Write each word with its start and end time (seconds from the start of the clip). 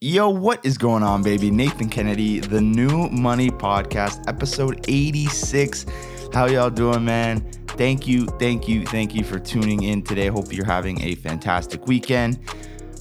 Yo, 0.00 0.28
what 0.28 0.64
is 0.64 0.78
going 0.78 1.02
on, 1.02 1.24
baby? 1.24 1.50
Nathan 1.50 1.88
Kennedy, 1.88 2.38
the 2.38 2.60
New 2.60 3.08
Money 3.08 3.50
Podcast, 3.50 4.28
episode 4.28 4.84
86. 4.86 5.86
How 6.32 6.46
y'all 6.46 6.70
doing, 6.70 7.04
man? 7.04 7.40
Thank 7.70 8.06
you, 8.06 8.26
thank 8.38 8.68
you, 8.68 8.86
thank 8.86 9.12
you 9.12 9.24
for 9.24 9.40
tuning 9.40 9.82
in 9.82 10.04
today. 10.04 10.28
Hope 10.28 10.52
you're 10.52 10.64
having 10.64 11.00
a 11.02 11.16
fantastic 11.16 11.88
weekend. 11.88 12.38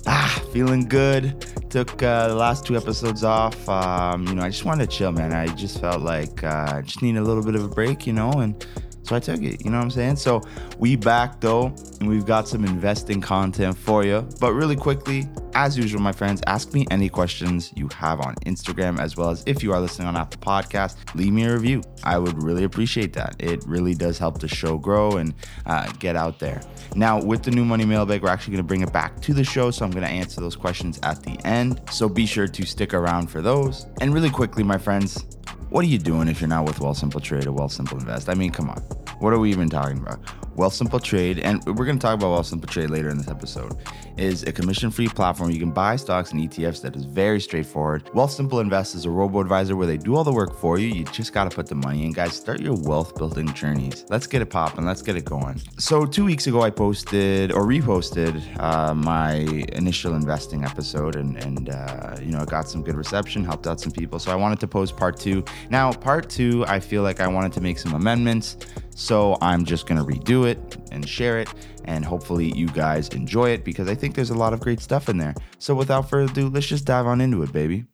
Ah, 0.07 0.43
feeling 0.51 0.87
good. 0.87 1.45
Took 1.69 2.01
uh, 2.01 2.29
the 2.29 2.35
last 2.35 2.65
two 2.65 2.75
episodes 2.75 3.23
off. 3.23 3.69
Um, 3.69 4.27
you 4.27 4.33
know, 4.33 4.41
I 4.41 4.49
just 4.49 4.65
wanted 4.65 4.89
to 4.89 4.97
chill, 4.97 5.11
man. 5.11 5.33
I 5.33 5.53
just 5.53 5.79
felt 5.79 6.01
like 6.01 6.43
uh, 6.43 6.81
just 6.81 7.03
need 7.03 7.17
a 7.17 7.21
little 7.23 7.43
bit 7.43 7.53
of 7.53 7.63
a 7.63 7.69
break, 7.69 8.07
you 8.07 8.13
know, 8.13 8.31
and 8.31 8.65
so 9.07 9.15
I 9.15 9.19
took 9.19 9.41
it. 9.41 9.63
You 9.63 9.71
know 9.71 9.77
what 9.77 9.83
I'm 9.83 9.91
saying? 9.91 10.17
So 10.17 10.41
we 10.77 10.95
back 10.95 11.39
though, 11.39 11.73
and 11.99 12.09
we've 12.09 12.25
got 12.25 12.47
some 12.47 12.65
investing 12.65 13.21
content 13.21 13.77
for 13.77 14.03
you. 14.03 14.27
But 14.39 14.53
really 14.53 14.75
quickly, 14.75 15.27
as 15.53 15.77
usual, 15.77 16.01
my 16.01 16.11
friends, 16.11 16.41
ask 16.45 16.73
me 16.73 16.85
any 16.91 17.09
questions 17.09 17.71
you 17.75 17.89
have 17.95 18.19
on 18.19 18.35
Instagram, 18.45 18.99
as 18.99 19.15
well 19.15 19.29
as 19.29 19.43
if 19.47 19.63
you 19.63 19.71
are 19.73 19.79
listening 19.79 20.07
on 20.07 20.15
Apple 20.15 20.39
Podcast, 20.41 20.97
leave 21.15 21.33
me 21.33 21.45
a 21.45 21.53
review. 21.53 21.81
I 22.03 22.17
would 22.17 22.43
really 22.43 22.65
appreciate 22.65 23.13
that. 23.13 23.35
It 23.39 23.65
really 23.65 23.95
does 23.95 24.19
help 24.19 24.39
the 24.39 24.47
show 24.47 24.77
grow 24.77 25.13
and 25.13 25.33
uh, 25.65 25.91
get 25.99 26.15
out 26.15 26.37
there. 26.39 26.61
Now, 26.95 27.21
with 27.21 27.43
the 27.43 27.51
new 27.51 27.65
money 27.65 27.85
mailbag, 27.85 28.21
we're 28.21 28.29
actually 28.29 28.53
going 28.53 28.63
to 28.63 28.67
bring 28.67 28.81
it 28.81 28.93
back 28.93 29.19
to 29.21 29.33
the 29.33 29.43
show, 29.43 29.71
so 29.71 29.85
I'm 29.85 29.91
going 29.91 30.05
to 30.05 30.11
answer 30.11 30.41
those 30.41 30.55
questions 30.55 30.99
at 31.03 31.23
the 31.23 31.39
end. 31.45 31.81
So 31.91 32.07
be 32.09 32.25
sure 32.25 32.47
to 32.47 32.65
stick 32.65 32.93
around 32.93 33.27
for 33.27 33.41
those. 33.41 33.87
And 34.01 34.13
really 34.13 34.29
quickly, 34.29 34.63
my 34.63 34.77
friends, 34.77 35.25
what 35.69 35.83
are 35.83 35.87
you 35.87 35.99
doing 35.99 36.27
if 36.27 36.39
you're 36.39 36.47
not 36.47 36.65
with 36.65 36.79
Wealthsimple 36.79 37.21
Trade 37.21 37.45
or 37.45 37.51
Wealthsimple 37.51 37.99
Invest? 37.99 38.29
I 38.29 38.33
mean, 38.33 38.51
come 38.51 38.69
on. 38.69 38.77
What 39.19 39.33
are 39.33 39.39
we 39.39 39.49
even 39.49 39.69
talking 39.69 39.97
about? 39.97 40.19
Wealthsimple 40.57 41.03
Trade, 41.03 41.37
and 41.39 41.63
we're 41.65 41.85
going 41.85 41.99
to 41.99 42.01
talk 42.01 42.15
about 42.15 42.27
Wealthsimple 42.29 42.67
Trade 42.67 42.89
later 42.89 43.09
in 43.09 43.17
this 43.19 43.27
episode, 43.27 43.77
is 44.17 44.41
a 44.43 44.51
commission-free 44.51 45.09
platform 45.09 45.51
you 45.51 45.59
can 45.59 45.69
buy 45.69 45.95
stocks 45.95 46.31
and 46.31 46.41
ETFs 46.41 46.81
that 46.81 46.95
is 46.95 47.05
very 47.05 47.39
straightforward. 47.39 48.05
Wealthsimple 48.05 48.59
Invest 48.59 48.95
is 48.95 49.05
a 49.05 49.09
robo-advisor 49.11 49.75
where 49.75 49.85
they 49.85 49.97
do 49.97 50.15
all 50.15 50.23
the 50.23 50.33
work 50.33 50.55
for 50.55 50.79
you. 50.79 50.87
You 50.87 51.03
just 51.05 51.31
got 51.31 51.49
to 51.49 51.55
put 51.55 51.67
the 51.67 51.75
money 51.75 52.05
in. 52.05 52.11
Guys, 52.11 52.35
start 52.35 52.59
your 52.59 52.73
wealth-building 52.73 53.53
journeys. 53.53 54.03
Let's 54.09 54.25
get 54.25 54.41
it 54.41 54.47
popping. 54.47 54.83
Let's 54.83 55.03
get 55.03 55.15
it 55.15 55.25
going. 55.25 55.61
So 55.77 56.07
two 56.07 56.25
weeks 56.25 56.47
ago, 56.47 56.63
I 56.63 56.71
posted 56.71 57.51
or 57.51 57.61
reposted 57.61 58.41
uh, 58.59 58.95
my 58.95 59.35
initial 59.73 60.15
investing 60.15 60.63
episode, 60.63 61.15
and 61.15 61.37
and 61.37 61.69
uh, 61.69 62.15
you 62.19 62.31
know, 62.31 62.41
it 62.41 62.49
got 62.49 62.67
some 62.67 62.81
good 62.81 62.95
reception, 62.95 63.43
helped 63.43 63.67
out 63.67 63.79
some 63.79 63.91
people. 63.91 64.17
So 64.17 64.31
I 64.31 64.35
wanted 64.35 64.59
to 64.61 64.67
post 64.67 64.97
part 64.97 65.19
two. 65.19 65.45
Now, 65.69 65.91
part 65.93 66.29
two, 66.29 66.65
I 66.67 66.79
feel 66.79 67.03
like 67.03 67.19
I 67.19 67.27
wanted 67.27 67.53
to 67.53 67.61
make 67.61 67.77
some 67.77 67.93
amendments. 67.93 68.57
So 68.97 69.37
I'm 69.41 69.63
just 69.63 69.85
going 69.85 70.03
to 70.03 70.11
redo 70.11 70.47
it 70.47 70.57
and 70.91 71.07
share 71.07 71.39
it. 71.39 71.53
And 71.85 72.03
hopefully 72.03 72.51
you 72.55 72.65
guys 72.67 73.09
enjoy 73.09 73.51
it 73.51 73.63
because 73.63 73.87
I 73.87 73.93
think 73.93 74.15
there's 74.15 74.31
a 74.31 74.35
lot 74.35 74.53
of 74.53 74.59
great 74.59 74.79
stuff 74.79 75.07
in 75.07 75.19
there. 75.19 75.35
So 75.59 75.75
without 75.75 76.09
further 76.09 76.31
ado, 76.31 76.49
let's 76.49 76.65
just 76.65 76.85
dive 76.85 77.05
on 77.05 77.21
into 77.21 77.43
it, 77.43 77.53
baby. 77.53 77.85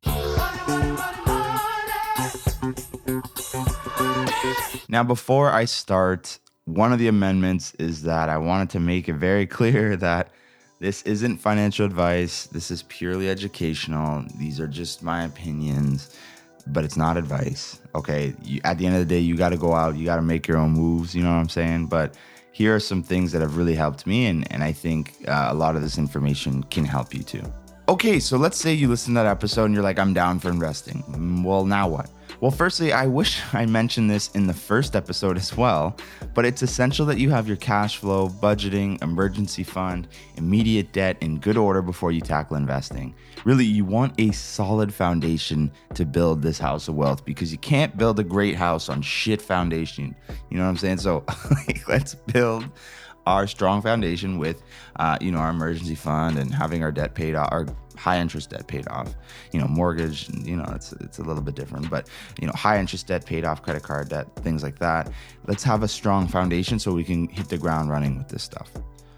Now, 4.88 5.04
before 5.04 5.52
I 5.52 5.66
start, 5.66 6.40
one 6.64 6.94
of 6.94 7.00
the 7.00 7.10
amendments 7.10 7.74
is 7.76 8.04
that 8.04 8.30
I 8.30 8.38
wanted 8.38 8.70
to 8.70 8.80
make 8.80 9.10
it 9.10 9.16
very 9.16 9.46
clear 9.58 9.98
that 9.98 10.30
this 10.80 11.02
isn't 11.02 11.40
financial 11.40 11.86
advice. 11.86 12.48
This 12.48 12.72
is 12.72 12.84
purely 12.84 13.30
educational. 13.30 14.24
These 14.38 14.62
are 14.62 14.68
just 14.68 15.04
my 15.04 15.26
opinions 15.26 16.16
but 16.68 16.84
it's 16.84 16.98
not 16.98 17.18
advice. 17.18 17.80
Okay, 17.96 18.34
you, 18.44 18.62
at 18.64 18.78
the 18.78 18.86
end 18.86 18.96
of 18.96 19.02
the 19.02 19.06
day, 19.16 19.20
you 19.20 19.36
got 19.38 19.50
to 19.50 19.58
go 19.58 19.74
out, 19.74 19.96
you 19.96 20.06
got 20.06 20.16
to 20.18 20.22
make 20.22 20.48
your 20.48 20.58
own 20.58 20.72
moves. 20.72 21.14
You 21.16 21.24
know 21.24 21.30
what 21.30 21.38
I'm 21.40 21.50
saying? 21.50 21.88
But 21.88 22.16
here 22.52 22.76
are 22.76 22.80
some 22.80 23.04
things 23.04 23.32
that 23.32 23.42
have 23.42 23.58
really 23.58 23.76
helped 23.76 24.06
me, 24.08 24.26
and 24.28 24.52
and 24.52 24.64
I 24.64 24.72
think 24.72 25.14
uh, 25.28 25.48
a 25.50 25.54
lot 25.54 25.76
of 25.76 25.82
this 25.82 25.98
information 25.98 26.64
can 26.64 26.86
help 26.86 27.14
you 27.14 27.24
too. 27.24 27.44
Okay, 27.90 28.20
so 28.20 28.38
let's 28.38 28.58
say 28.58 28.74
you 28.74 28.88
listen 28.88 29.14
to 29.14 29.20
that 29.22 29.26
episode 29.30 29.66
and 29.66 29.74
you're 29.74 29.84
like, 29.84 30.00
I'm 30.00 30.14
down 30.14 30.40
for 30.40 30.50
investing. 30.50 31.04
Mm, 31.10 31.44
Well, 31.44 31.66
now 31.66 31.90
what? 31.90 32.10
Well, 32.44 32.52
firstly, 32.52 32.92
I 32.92 33.08
wish 33.08 33.42
I 33.54 33.66
mentioned 33.66 34.12
this 34.12 34.30
in 34.32 34.48
the 34.48 34.54
first 34.54 34.98
episode 34.98 35.38
as 35.38 35.56
well, 35.56 35.96
but 36.34 36.44
it's 36.44 36.62
essential 36.62 37.06
that 37.06 37.18
you 37.18 37.30
have 37.30 37.48
your 37.48 37.56
cash 37.56 37.96
flow, 37.96 38.28
budgeting, 38.28 39.02
emergency 39.02 39.64
fund, 39.64 40.10
immediate 40.36 40.92
debt 40.92 41.16
in 41.22 41.40
good 41.40 41.56
order 41.56 41.82
before 41.82 42.12
you 42.12 42.20
tackle 42.20 42.58
investing. 42.58 43.16
Really, 43.46 43.64
you 43.64 43.86
want 43.86 44.20
a 44.20 44.34
solid 44.34 44.94
foundation 44.94 45.72
to 45.94 46.04
build 46.06 46.42
this 46.42 46.60
house 46.60 46.90
of 46.90 46.96
wealth 46.96 47.24
because 47.24 47.50
you 47.54 47.60
can't 47.60 47.98
build 47.98 48.20
a 48.20 48.26
great 48.26 48.56
house 48.56 48.90
on 48.90 49.02
shit 49.02 49.42
foundation. 49.42 50.14
You 50.50 50.58
know 50.58 50.66
what 50.66 50.72
I'm 50.72 50.78
saying? 50.78 50.98
So, 50.98 51.24
let's 51.88 52.16
build 52.16 52.66
our 53.26 53.48
strong 53.48 53.82
foundation 53.82 54.38
with, 54.38 54.64
uh, 54.98 55.18
you 55.22 55.32
know, 55.32 55.38
our 55.38 55.52
emergency 55.52 55.96
fund 55.96 56.38
and 56.38 56.54
having 56.54 56.84
our 56.84 56.92
debt 56.92 57.16
paid 57.16 57.36
off, 57.36 57.48
our 57.54 57.66
high 57.96 58.20
interest 58.20 58.50
debt 58.50 58.68
paid 58.68 58.88
off. 58.88 59.14
You 59.52 59.60
know, 59.60 59.68
mortgage, 59.68 60.30
you 60.30 60.56
know, 60.56 60.66
it's 60.76 60.94
it's 60.94 61.20
a 61.20 61.24
little 61.24 61.42
bit 61.42 61.56
different, 61.56 61.90
but 61.90 62.08
you 62.40 62.48
know, 62.48 62.54
high 62.54 62.80
interest 62.80 63.08
debt 63.08 63.26
paid 63.26 63.46
off, 63.46 63.62
credit 63.62 63.84
card 63.84 64.10
debt, 64.10 64.28
things 64.38 64.64
like 64.64 64.80
that. 64.80 65.12
Let's 65.48 65.64
have 65.64 65.84
a 65.84 65.88
strong 65.88 66.28
foundation 66.28 66.80
so 66.80 66.94
we 66.94 67.04
can 67.04 67.28
hit 67.30 67.50
the 67.50 67.58
ground 67.58 67.90
running 67.90 68.18
with 68.18 68.30
this 68.30 68.44
stuff. 68.44 68.72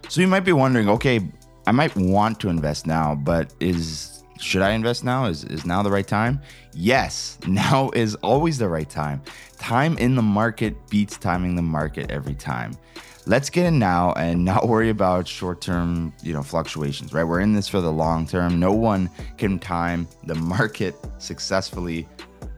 So 0.09 0.22
you 0.22 0.28
might 0.28 0.41
be 0.41 0.53
wondering, 0.53 0.90
okay, 0.90 1.22
I 1.68 1.72
might 1.72 1.96
want 1.96 2.40
to 2.41 2.50
invest 2.50 2.86
now, 2.86 3.16
but 3.16 3.53
is 3.59 4.24
should 4.40 4.62
I 4.62 4.72
invest 4.72 5.03
now? 5.03 5.25
Is 5.25 5.44
is 5.46 5.66
now 5.66 5.81
the 5.81 5.92
right 5.92 6.07
time? 6.07 6.42
Yes, 6.74 7.38
now 7.47 7.90
is 7.94 8.16
always 8.16 8.57
the 8.57 8.69
right 8.69 8.90
time. 8.90 9.22
Time 9.57 9.97
in 9.97 10.16
the 10.16 10.22
market 10.22 10.75
beats 10.90 11.18
timing 11.18 11.56
the 11.56 11.62
market 11.62 12.12
every 12.12 12.36
time. 12.36 12.74
Let's 13.28 13.50
get 13.50 13.66
in 13.66 13.80
now 13.80 14.13
and 14.13 14.46
not 14.52 14.68
worry 14.68 14.90
about 14.90 15.28
short-term, 15.28 16.13
you 16.22 16.34
know, 16.34 16.44
fluctuations, 16.44 17.13
right? 17.13 17.24
We're 17.24 17.40
in 17.40 17.53
this 17.53 17.68
for 17.68 17.81
the 17.81 17.91
long 17.91 18.28
term. 18.28 18.59
No 18.59 18.72
one 18.72 19.09
can 19.38 19.59
time 19.59 20.08
the 20.24 20.36
market 20.36 20.96
successfully 21.18 22.08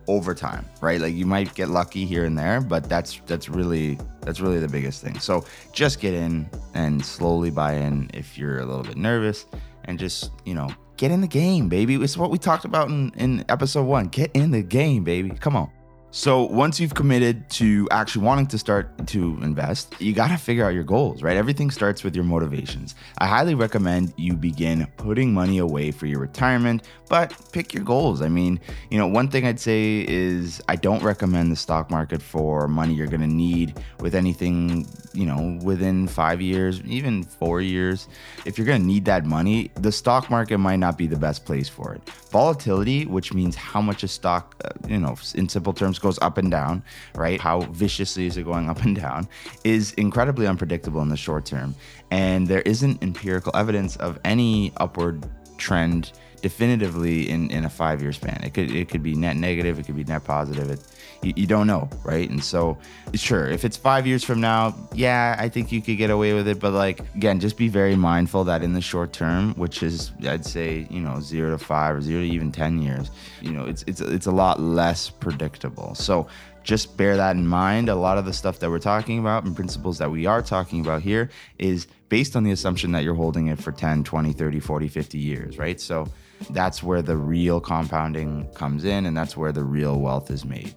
over 0.08 0.34
time, 0.34 0.66
right? 0.82 1.00
Like 1.00 1.14
you 1.14 1.26
might 1.26 1.54
get 1.54 1.70
lucky 1.70 2.06
here 2.06 2.26
and 2.26 2.38
there, 2.38 2.62
but 2.62 2.88
that's 2.90 3.22
that's 3.26 3.50
really 3.50 3.98
that's 4.22 4.40
really 4.40 4.60
the 4.60 4.68
biggest 4.68 5.04
thing. 5.04 5.20
So 5.20 5.46
just 5.74 6.00
get 6.00 6.14
in 6.14 6.50
and 6.74 7.06
slowly 7.06 7.50
buy 7.50 7.74
in 7.74 8.10
if 8.14 8.38
you're 8.38 8.60
a 8.60 8.66
little 8.66 8.84
bit 8.84 8.98
nervous 8.98 9.46
and 9.86 9.98
just, 9.98 10.32
you 10.46 10.54
know, 10.54 10.70
get 10.98 11.12
in 11.12 11.22
the 11.22 11.28
game, 11.28 11.70
baby. 11.70 11.96
It's 11.96 12.18
what 12.18 12.30
we 12.30 12.38
talked 12.38 12.66
about 12.66 12.90
in, 12.90 13.12
in 13.16 13.46
episode 13.50 13.84
one. 13.84 14.08
Get 14.08 14.32
in 14.34 14.52
the 14.52 14.62
game, 14.62 15.04
baby. 15.04 15.30
Come 15.30 15.56
on. 15.56 15.72
So 16.12 16.44
once 16.44 16.80
you've 16.80 16.96
committed 16.96 17.50
to 17.52 17.86
actually 17.92 18.26
wanting 18.26 18.48
to 18.48 18.58
start 18.58 19.08
to 19.08 19.38
invest, 19.42 19.94
you 20.00 20.14
got 20.14 20.30
to 20.30 20.38
figure 20.38 20.66
out 20.66 20.74
your 20.74 20.86
goals, 20.86 21.22
right? 21.22 21.36
Everything 21.36 21.70
starts 21.70 22.02
with 22.02 22.16
your 22.16 22.24
motivations. 22.24 22.96
I 23.18 23.28
highly 23.28 23.56
recommend 23.56 24.14
you 24.16 24.34
begin 24.34 24.88
putting 24.96 25.34
money 25.34 25.58
away 25.58 25.92
for 25.92 26.06
your 26.06 26.20
retirement, 26.20 26.84
but 27.10 27.36
pick 27.52 27.74
your 27.74 27.84
goals. 27.84 28.22
I 28.22 28.30
mean, 28.30 28.62
you 28.90 28.98
know, 28.98 29.06
one 29.06 29.28
thing 29.28 29.46
I'd 29.46 29.60
say 29.60 30.06
is 30.08 30.62
I 30.70 30.78
don't 30.78 31.04
recommend 31.04 31.52
the 31.52 31.58
stock 31.58 31.92
market 31.92 32.22
for 32.22 32.70
money 32.70 32.94
you're 32.94 33.08
going 33.08 33.22
to 33.22 33.28
need 33.28 33.78
with 34.00 34.16
anything, 34.16 34.88
you 35.14 35.26
know, 35.26 35.60
within 35.62 36.08
5 36.08 36.42
years, 36.42 36.82
even 36.84 37.24
4 37.24 37.60
years. 37.60 38.08
If 38.46 38.58
you're 38.58 38.68
going 38.68 38.82
to 38.82 38.88
need 38.88 39.04
that 39.06 39.26
money, 39.26 39.72
the 39.76 39.92
stock 39.92 40.30
market 40.30 40.58
might 40.58 40.78
not 40.78 40.98
be 40.98 41.06
the 41.06 41.18
best 41.18 41.46
place 41.46 41.68
for 41.68 41.94
it. 41.94 42.10
Volatility, 42.32 43.06
which 43.06 43.34
means 43.34 43.56
how 43.56 43.82
much 43.82 44.04
a 44.04 44.08
stock, 44.08 44.56
uh, 44.64 44.70
you 44.88 45.00
know, 45.00 45.16
in 45.36 45.50
simple 45.50 45.74
terms 45.74 45.97
goes 46.02 46.20
up 46.22 46.38
and 46.38 46.52
down, 46.52 46.84
right? 47.16 47.40
How 47.40 47.62
viciously 47.62 48.26
is 48.26 48.38
it 48.38 48.44
going 48.44 48.70
up 48.70 48.84
and 48.84 48.96
down 48.96 49.28
is 49.64 49.94
incredibly 49.94 50.48
unpredictable 50.48 51.02
in 51.02 51.10
the 51.10 51.18
short 51.18 51.46
term. 51.46 51.76
And 52.12 52.48
there 52.48 52.62
isn't 52.62 53.04
empirical 53.04 53.52
evidence 53.56 53.96
of 53.98 54.20
any 54.24 54.72
upward 54.78 55.26
trend 55.58 56.12
definitively 56.42 57.30
in, 57.30 57.50
in 57.50 57.66
a 57.66 57.70
five 57.70 58.02
year 58.02 58.14
span. 58.14 58.42
It 58.44 58.54
could 58.54 58.72
it 58.72 58.90
could 58.90 59.04
be 59.04 59.16
net 59.16 59.36
negative, 59.38 59.80
it 59.80 59.86
could 59.86 59.96
be 59.96 60.04
net 60.04 60.24
positive. 60.24 60.70
It 60.70 60.82
you, 61.22 61.34
you 61.36 61.48
don't 61.48 61.68
know, 61.68 61.90
right? 62.04 62.30
And 62.30 62.44
so 62.44 62.78
sure, 63.14 63.48
if 63.48 63.66
it's 63.66 63.78
five 63.78 64.06
years 64.06 64.24
from 64.24 64.42
now, 64.42 64.76
yeah, 64.94 65.36
I 65.40 65.50
think 65.50 65.72
you 65.72 65.82
could 65.82 65.98
get 65.98 66.10
away 66.10 66.34
with 66.34 66.48
it. 66.48 66.60
But 66.60 66.74
like 66.74 67.00
again, 67.16 67.40
just 67.40 67.58
be 67.58 67.68
very 67.68 67.96
mindful 67.96 68.44
that 68.46 68.64
in 68.64 68.74
the 68.74 68.82
short 68.82 69.14
term, 69.14 69.54
which 69.56 69.84
is 69.84 70.12
I'd 70.28 70.46
say, 70.46 70.88
you 70.90 71.00
know, 71.00 71.20
zero 71.20 71.52
to 71.52 71.58
five 71.58 71.96
or 71.96 72.02
zero 72.02 72.22
to 72.22 72.28
even 72.28 72.52
ten 72.52 72.82
years, 72.82 73.12
you 73.42 73.52
know, 73.52 73.66
it's 73.66 73.84
it's 73.88 74.02
it's 74.02 74.28
a 74.28 74.32
lot 74.32 74.60
less 74.60 75.10
predictable. 75.10 75.96
So 75.96 76.28
just 76.68 76.98
bear 76.98 77.16
that 77.16 77.36
in 77.36 77.48
mind. 77.48 77.88
A 77.88 77.96
lot 77.96 78.18
of 78.18 78.26
the 78.26 78.34
stuff 78.34 78.60
that 78.60 78.70
we're 78.70 78.78
talking 78.78 79.20
about 79.20 79.46
and 79.46 79.56
principles 79.56 79.98
that 80.00 80.12
we 80.12 80.26
are 80.26 80.42
talking 80.42 80.82
about 80.82 81.02
here 81.02 81.30
is 81.58 81.88
based 82.10 82.36
on 82.36 82.44
the 82.44 82.52
assumption 82.52 82.92
that 82.92 83.04
you're 83.04 83.16
holding 83.16 83.48
it 83.48 83.58
for 83.58 83.72
10, 83.72 84.04
20, 84.04 84.34
30, 84.34 84.60
40, 84.60 84.88
50 84.90 85.18
years, 85.18 85.58
right? 85.58 85.80
So 85.80 86.08
that's 86.50 86.84
where 86.84 87.02
the 87.02 87.16
real 87.16 87.60
compounding 87.62 88.48
comes 88.54 88.84
in 88.84 89.06
and 89.06 89.16
that's 89.16 89.38
where 89.38 89.54
the 89.54 89.64
real 89.64 90.00
wealth 90.00 90.30
is 90.30 90.46
made. 90.46 90.76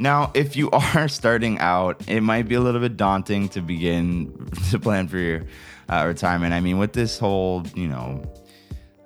Now, 0.00 0.30
if 0.32 0.56
you 0.56 0.70
are 0.94 1.08
starting 1.08 1.58
out, 1.58 2.02
it 2.08 2.22
might 2.22 2.48
be 2.48 2.54
a 2.54 2.60
little 2.60 2.80
bit 2.80 2.96
daunting 2.96 3.50
to 3.50 3.60
begin 3.60 4.48
to 4.70 4.78
plan 4.78 5.06
for 5.06 5.18
your 5.18 5.44
uh, 5.88 6.04
retirement. 6.06 6.54
I 6.54 6.60
mean, 6.60 6.78
with 6.78 6.94
this 6.94 7.18
whole, 7.18 7.64
you 7.74 7.86
know, 7.86 8.24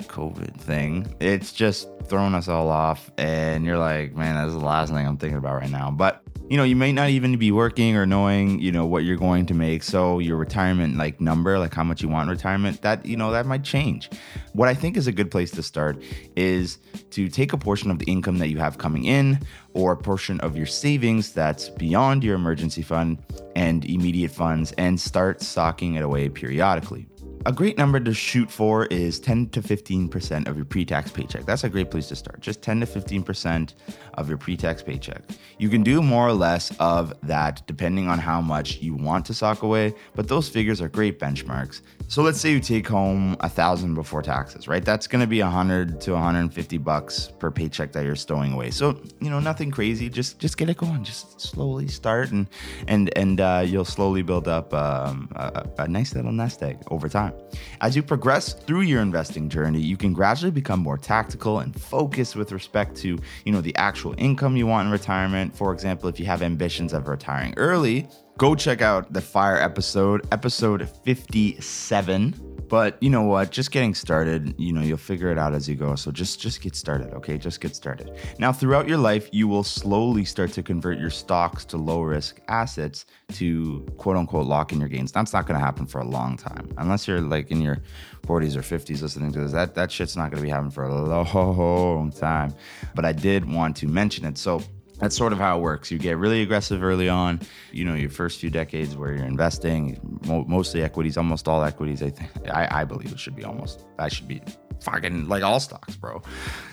COVID 0.02 0.56
thing. 0.56 1.12
It's 1.20 1.52
just 1.52 1.88
throwing 2.05 2.35
us 2.35 2.49
all 2.49 2.69
off. 2.69 3.11
And 3.19 3.64
you're 3.64 3.79
like, 3.79 4.14
man, 4.14 4.35
that's 4.37 4.52
the 4.52 4.64
last 4.64 4.93
thing 4.93 5.06
I'm 5.06 5.17
thinking 5.17 5.38
about 5.38 5.55
right 5.55 5.70
now. 5.70 5.91
But 5.91 6.25
you 6.49 6.58
know, 6.58 6.64
you 6.64 6.76
may 6.76 6.93
not 6.93 7.08
even 7.08 7.37
be 7.38 7.50
working 7.50 7.97
or 7.97 8.05
knowing, 8.05 8.61
you 8.61 8.70
know, 8.70 8.85
what 8.85 9.05
you're 9.05 9.17
going 9.17 9.47
to 9.47 9.55
make. 9.55 9.82
So 9.82 10.19
your 10.19 10.37
retirement 10.37 10.97
like 10.97 11.20
number, 11.20 11.58
like 11.58 11.73
how 11.73 11.85
much 11.85 12.02
you 12.02 12.08
want 12.08 12.29
in 12.29 12.37
retirement, 12.37 12.82
that, 12.82 13.06
you 13.06 13.17
know, 13.17 13.32
that 13.32 13.47
might 13.47 13.64
change. 13.64 14.11
What 14.52 14.69
I 14.69 14.75
think 14.75 14.99
is 14.99 15.06
a 15.06 15.12
good 15.12 15.31
place 15.31 15.50
to 15.52 15.62
start 15.62 16.02
is 16.37 16.79
to 17.11 17.29
take 17.29 17.55
a 17.55 17.56
portion 17.56 17.90
of 17.90 17.99
the 17.99 18.05
income 18.05 18.38
that 18.38 18.49
you 18.49 18.58
have 18.58 18.76
coming 18.76 19.05
in 19.05 19.40
or 19.75 19.93
a 19.93 19.97
portion 19.97 20.41
of 20.41 20.56
your 20.56 20.67
savings 20.67 21.32
that's 21.32 21.69
beyond 21.69 22.25
your 22.25 22.37
emergency 22.37 22.82
fund 22.82 23.19
and 23.55 23.85
immediate 23.85 24.31
funds 24.31 24.73
and 24.79 24.99
start 24.99 25.43
stocking 25.43 25.94
it 25.94 26.03
away 26.03 26.29
periodically. 26.29 27.06
A 27.46 27.52
great 27.52 27.76
number 27.76 28.00
to 28.00 28.14
shoot 28.14 28.50
for 28.50 28.87
is 28.87 29.20
10 29.20 29.50
to 29.50 29.61
15% 29.61 30.49
of 30.49 30.56
your 30.56 30.64
pre 30.64 30.82
tax 30.87 31.11
paycheck. 31.11 31.44
That's 31.44 31.64
a 31.64 31.69
great 31.69 31.91
place 31.91 32.08
to 32.08 32.17
start. 32.17 32.41
Just 32.41 32.62
10 32.62 32.81
to 32.81 32.87
15% 32.87 33.75
of 34.14 34.31
your 34.31 34.38
pre 34.38 34.56
tax 34.56 34.82
paycheck. 34.82 35.23
You 35.58 35.69
can 35.69 35.82
do 35.82 36.00
more 36.00 36.26
or 36.26 36.32
less 36.32 36.75
of 36.81 37.12
that 37.25 37.62
depending 37.67 38.08
on 38.08 38.19
how 38.19 38.41
much 38.41 38.79
you 38.79 38.94
want 38.94 39.26
to 39.26 39.35
sock 39.35 39.62
away, 39.62 39.94
but 40.14 40.26
those 40.26 40.49
figures 40.49 40.81
are 40.81 40.88
great 40.88 41.19
benchmarks. 41.19 41.82
So 42.08 42.23
let's 42.23 42.41
say 42.41 42.50
you 42.50 42.61
take 42.61 42.88
home 42.88 43.37
a 43.41 43.49
thousand 43.50 43.94
before 43.94 44.23
taxes, 44.23 44.67
right? 44.67 44.85
That's 44.85 45.06
going 45.06 45.20
to 45.20 45.26
be 45.26 45.43
100 45.43 46.00
to 46.00 46.12
150 46.12 46.79
bucks 46.79 47.31
per 47.38 47.50
paycheck 47.50 47.93
that 47.93 48.06
you're 48.06 48.17
stowing 48.17 48.55
away. 48.55 48.70
So 48.70 48.99
you 49.20 49.29
know 49.29 49.40
nothing 49.40 49.70
crazy. 49.70 50.08
Just 50.08 50.38
just 50.38 50.56
get 50.56 50.70
it 50.70 50.79
going. 50.79 51.05
Just 51.05 51.38
slowly 51.43 51.88
start 51.88 52.31
and 52.31 52.49
and 52.88 53.11
and 53.19 53.38
uh, 53.38 53.64
you'll 53.67 53.85
slowly 53.85 54.23
build 54.23 54.49
up 54.49 54.73
um, 54.73 55.29
a, 55.37 55.69
a 55.81 55.88
nice 55.88 56.14
little 56.14 56.32
nest 56.32 56.62
egg 56.62 56.79
over 56.90 57.06
time. 57.06 57.33
As 57.81 57.94
you 57.94 58.02
progress 58.02 58.52
through 58.52 58.82
your 58.82 59.02
investing 59.02 59.48
journey, 59.48 59.81
you 59.81 59.96
can 59.96 60.12
gradually 60.12 60.50
become 60.50 60.81
more 60.81 60.98
tactical 60.98 61.60
and 61.60 61.78
focused 61.78 62.36
with 62.36 62.52
respect 62.52 62.96
to 62.98 63.19
you 63.44 63.52
know 63.52 63.60
the 63.60 63.75
actual 63.76 64.14
income 64.19 64.56
you 64.56 64.66
want 64.66 64.86
in 64.86 64.92
retirement. 64.92 65.54
For 65.54 65.72
example, 65.72 66.08
if 66.08 66.19
you 66.19 66.26
have 66.26 66.42
ambitions 66.42 66.92
of 66.92 67.08
retiring 67.08 67.54
early, 67.56 68.08
go 68.38 68.54
check 68.54 68.82
out 68.82 69.12
the 69.12 69.20
fire 69.20 69.58
episode, 69.58 70.26
episode 70.32 70.88
57 71.04 72.53
but 72.75 73.00
you 73.00 73.09
know 73.09 73.23
what? 73.23 73.53
Just 73.53 73.71
getting 73.71 73.94
started 73.94 74.53
you 74.59 74.73
know 74.73 74.81
you'll 74.81 74.97
figure 74.97 75.31
it 75.31 75.38
out 75.38 75.55
as 75.55 75.69
you 75.69 75.76
go. 75.76 75.94
So 75.94 76.11
just 76.11 76.41
just 76.41 76.61
get 76.61 76.75
started 76.75 77.15
okay? 77.15 77.38
Just 77.38 77.61
get 77.61 77.76
started. 77.76 78.11
Now 78.41 78.53
throughout 78.53 78.88
your 78.88 78.99
life 78.99 79.29
you 79.31 79.47
will 79.47 79.62
slowly 79.62 80.25
start 80.25 80.50
to 80.55 80.62
convert 80.65 80.99
your 80.99 81.09
stocks 81.11 81.65
to 81.67 81.76
low 81.76 82.00
risk 82.03 82.41
assets 82.49 83.06
to 83.35 83.87
quote 83.97 84.17
unquote 84.17 84.49
lock 84.49 84.73
in 84.73 84.81
your 84.81 84.88
gains. 84.88 85.12
That's 85.12 85.32
not 85.32 85.47
going 85.47 85.56
to 85.56 85.65
happen 85.65 85.87
for 85.87 86.00
a 86.00 86.05
long 86.05 86.37
time. 86.37 86.69
Unless 86.76 87.06
you're 87.06 87.21
like 87.21 87.53
in 87.53 87.61
your 87.61 87.79
40s 88.26 88.56
or 88.56 88.62
50s 88.62 89.03
listening 89.03 89.31
to 89.35 89.38
this 89.38 89.53
that 89.53 89.76
that 89.76 89.93
shit's 89.93 90.17
not 90.17 90.32
going 90.32 90.43
to 90.43 90.47
be 90.49 90.50
happening 90.50 90.73
for 90.73 90.82
a 90.82 90.93
long 90.93 92.11
time. 92.11 92.53
But 92.97 93.05
i 93.05 93.12
did 93.12 93.49
want 93.49 93.76
to 93.76 93.87
mention 93.87 94.25
it. 94.25 94.37
So 94.37 94.61
that's 94.99 95.17
sort 95.17 95.32
of 95.32 95.38
how 95.38 95.58
it 95.58 95.61
works. 95.61 95.91
You 95.91 95.99
get 95.99 96.19
really 96.19 96.43
aggressive 96.43 96.82
early 96.82 97.08
on. 97.08 97.41
You 97.73 97.85
know, 97.85 97.94
your 97.94 98.11
first 98.11 98.41
few 98.41 98.50
decades 98.50 98.96
where 98.96 99.12
you're 99.12 99.26
investing, 99.26 99.99
mo- 100.26 100.44
mostly 100.46 100.82
equities, 100.82 101.17
almost 101.17 101.49
all 101.49 101.64
equities. 101.64 102.02
I 102.02 102.11
think 102.11 102.31
I, 102.50 102.81
I 102.81 102.85
believe 102.85 103.12
it 103.12 103.19
should 103.19 103.37
be 103.37 103.44
almost. 103.44 103.85
That 103.99 104.12
should 104.12 104.29
be 104.29 104.41
fucking 104.81 105.29
like 105.29 105.43
all 105.43 105.61
stocks, 105.61 105.96
bro. 105.96 106.23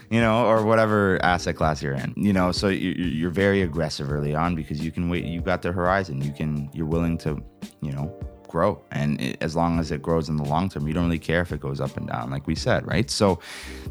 You 0.10 0.20
know, 0.22 0.46
or 0.46 0.66
whatever 0.66 1.20
asset 1.24 1.56
class 1.56 1.82
you're 1.82 1.94
in. 1.94 2.14
You 2.16 2.34
know, 2.34 2.52
so 2.52 2.68
you're 2.68 3.32
very 3.32 3.62
aggressive 3.62 4.12
early 4.12 4.36
on 4.36 4.56
because 4.56 4.84
you 4.84 4.92
can 4.92 5.10
wait. 5.10 5.26
You've 5.26 5.46
got 5.46 5.62
the 5.62 5.72
horizon. 5.72 6.22
You 6.22 6.32
can. 6.32 6.70
You're 6.74 6.86
willing 6.86 7.18
to, 7.20 7.42
you 7.82 7.92
know, 7.92 8.14
grow. 8.52 8.82
And 8.92 9.20
it, 9.20 9.38
as 9.42 9.56
long 9.56 9.80
as 9.80 9.92
it 9.92 10.02
grows 10.02 10.30
in 10.30 10.36
the 10.36 10.44
long 10.44 10.70
term, 10.70 10.88
you 10.88 10.94
don't 10.94 11.06
really 11.06 11.18
care 11.18 11.42
if 11.42 11.52
it 11.52 11.62
goes 11.62 11.80
up 11.80 11.98
and 11.98 12.08
down, 12.08 12.30
like 12.30 12.46
we 12.46 12.56
said, 12.56 12.86
right? 12.86 13.10
So 13.10 13.40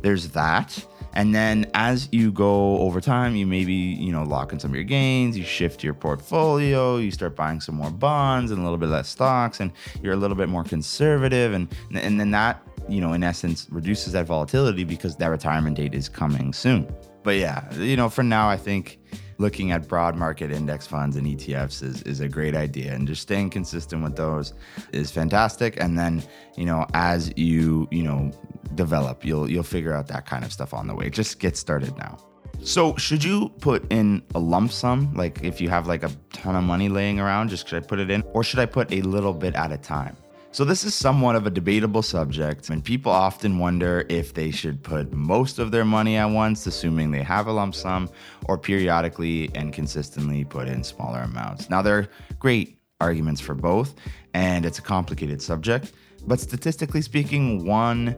there's 0.02 0.28
that. 0.30 0.86
And 1.12 1.34
then 1.34 1.68
as 1.74 2.08
you 2.12 2.30
go 2.30 2.78
over 2.78 3.00
time, 3.00 3.34
you 3.34 3.46
maybe, 3.46 3.72
you 3.72 4.12
know, 4.12 4.22
lock 4.22 4.52
in 4.52 4.60
some 4.60 4.70
of 4.70 4.76
your 4.76 4.84
gains, 4.84 5.36
you 5.36 5.42
shift 5.42 5.82
your 5.82 5.94
portfolio, 5.94 6.98
you 6.98 7.10
start 7.10 7.34
buying 7.34 7.60
some 7.60 7.74
more 7.74 7.90
bonds 7.90 8.52
and 8.52 8.60
a 8.60 8.62
little 8.62 8.78
bit 8.78 8.90
less 8.90 9.08
stocks, 9.08 9.58
and 9.58 9.72
you're 10.02 10.12
a 10.12 10.16
little 10.16 10.36
bit 10.36 10.48
more 10.48 10.62
conservative. 10.62 11.52
And, 11.52 11.66
and 11.92 12.20
then 12.20 12.30
that, 12.30 12.62
you 12.88 13.00
know, 13.00 13.12
in 13.12 13.24
essence, 13.24 13.66
reduces 13.70 14.12
that 14.12 14.26
volatility 14.26 14.84
because 14.84 15.16
that 15.16 15.26
retirement 15.26 15.76
date 15.76 15.94
is 15.94 16.08
coming 16.08 16.52
soon. 16.52 16.86
But 17.22 17.36
yeah, 17.36 17.72
you 17.74 17.96
know, 17.96 18.08
for 18.08 18.22
now, 18.22 18.48
I 18.48 18.56
think 18.56 18.98
looking 19.38 19.72
at 19.72 19.88
broad 19.88 20.16
market 20.16 20.50
index 20.50 20.86
funds 20.86 21.16
and 21.16 21.26
ETFs 21.26 21.82
is, 21.82 22.02
is 22.02 22.20
a 22.20 22.28
great 22.28 22.54
idea. 22.54 22.92
And 22.92 23.08
just 23.08 23.22
staying 23.22 23.50
consistent 23.50 24.02
with 24.02 24.16
those 24.16 24.52
is 24.92 25.10
fantastic. 25.10 25.80
And 25.80 25.98
then, 25.98 26.22
you 26.56 26.66
know, 26.66 26.86
as 26.94 27.32
you, 27.36 27.88
you 27.90 28.02
know, 28.02 28.30
develop, 28.74 29.24
you'll 29.24 29.50
you'll 29.50 29.62
figure 29.62 29.94
out 29.94 30.06
that 30.08 30.26
kind 30.26 30.44
of 30.44 30.52
stuff 30.52 30.74
on 30.74 30.86
the 30.86 30.94
way. 30.94 31.10
Just 31.10 31.40
get 31.40 31.56
started 31.56 31.96
now. 31.96 32.18
So, 32.62 32.94
should 32.96 33.24
you 33.24 33.48
put 33.60 33.90
in 33.90 34.22
a 34.34 34.38
lump 34.38 34.70
sum? 34.70 35.14
Like 35.14 35.42
if 35.42 35.60
you 35.60 35.70
have 35.70 35.86
like 35.86 36.02
a 36.02 36.10
ton 36.32 36.56
of 36.56 36.64
money 36.64 36.90
laying 36.90 37.18
around, 37.18 37.48
just 37.48 37.66
should 37.68 37.82
I 37.82 37.86
put 37.86 37.98
it 37.98 38.10
in? 38.10 38.22
Or 38.34 38.44
should 38.44 38.58
I 38.58 38.66
put 38.66 38.92
a 38.92 39.00
little 39.00 39.32
bit 39.32 39.54
at 39.54 39.72
a 39.72 39.78
time? 39.78 40.16
So, 40.52 40.64
this 40.64 40.82
is 40.82 40.96
somewhat 40.96 41.36
of 41.36 41.46
a 41.46 41.50
debatable 41.50 42.02
subject, 42.02 42.70
and 42.70 42.84
people 42.84 43.12
often 43.12 43.60
wonder 43.60 44.04
if 44.08 44.34
they 44.34 44.50
should 44.50 44.82
put 44.82 45.12
most 45.12 45.60
of 45.60 45.70
their 45.70 45.84
money 45.84 46.16
at 46.16 46.24
once, 46.24 46.66
assuming 46.66 47.12
they 47.12 47.22
have 47.22 47.46
a 47.46 47.52
lump 47.52 47.72
sum, 47.72 48.10
or 48.46 48.58
periodically 48.58 49.48
and 49.54 49.72
consistently 49.72 50.44
put 50.44 50.66
in 50.66 50.82
smaller 50.82 51.20
amounts. 51.20 51.70
Now, 51.70 51.82
there 51.82 51.98
are 51.98 52.08
great 52.40 52.80
arguments 53.00 53.40
for 53.40 53.54
both, 53.54 53.94
and 54.34 54.66
it's 54.66 54.80
a 54.80 54.82
complicated 54.82 55.40
subject, 55.40 55.92
but 56.26 56.40
statistically 56.40 57.02
speaking, 57.02 57.64
one 57.64 58.16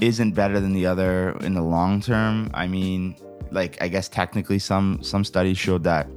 isn't 0.00 0.32
better 0.32 0.60
than 0.60 0.72
the 0.72 0.86
other 0.86 1.36
in 1.42 1.52
the 1.52 1.62
long 1.62 2.00
term. 2.00 2.50
I 2.54 2.66
mean, 2.66 3.14
like, 3.50 3.76
I 3.82 3.88
guess 3.88 4.08
technically, 4.08 4.58
some 4.58 5.02
some 5.02 5.22
studies 5.22 5.58
showed 5.58 5.84
that 5.84 6.08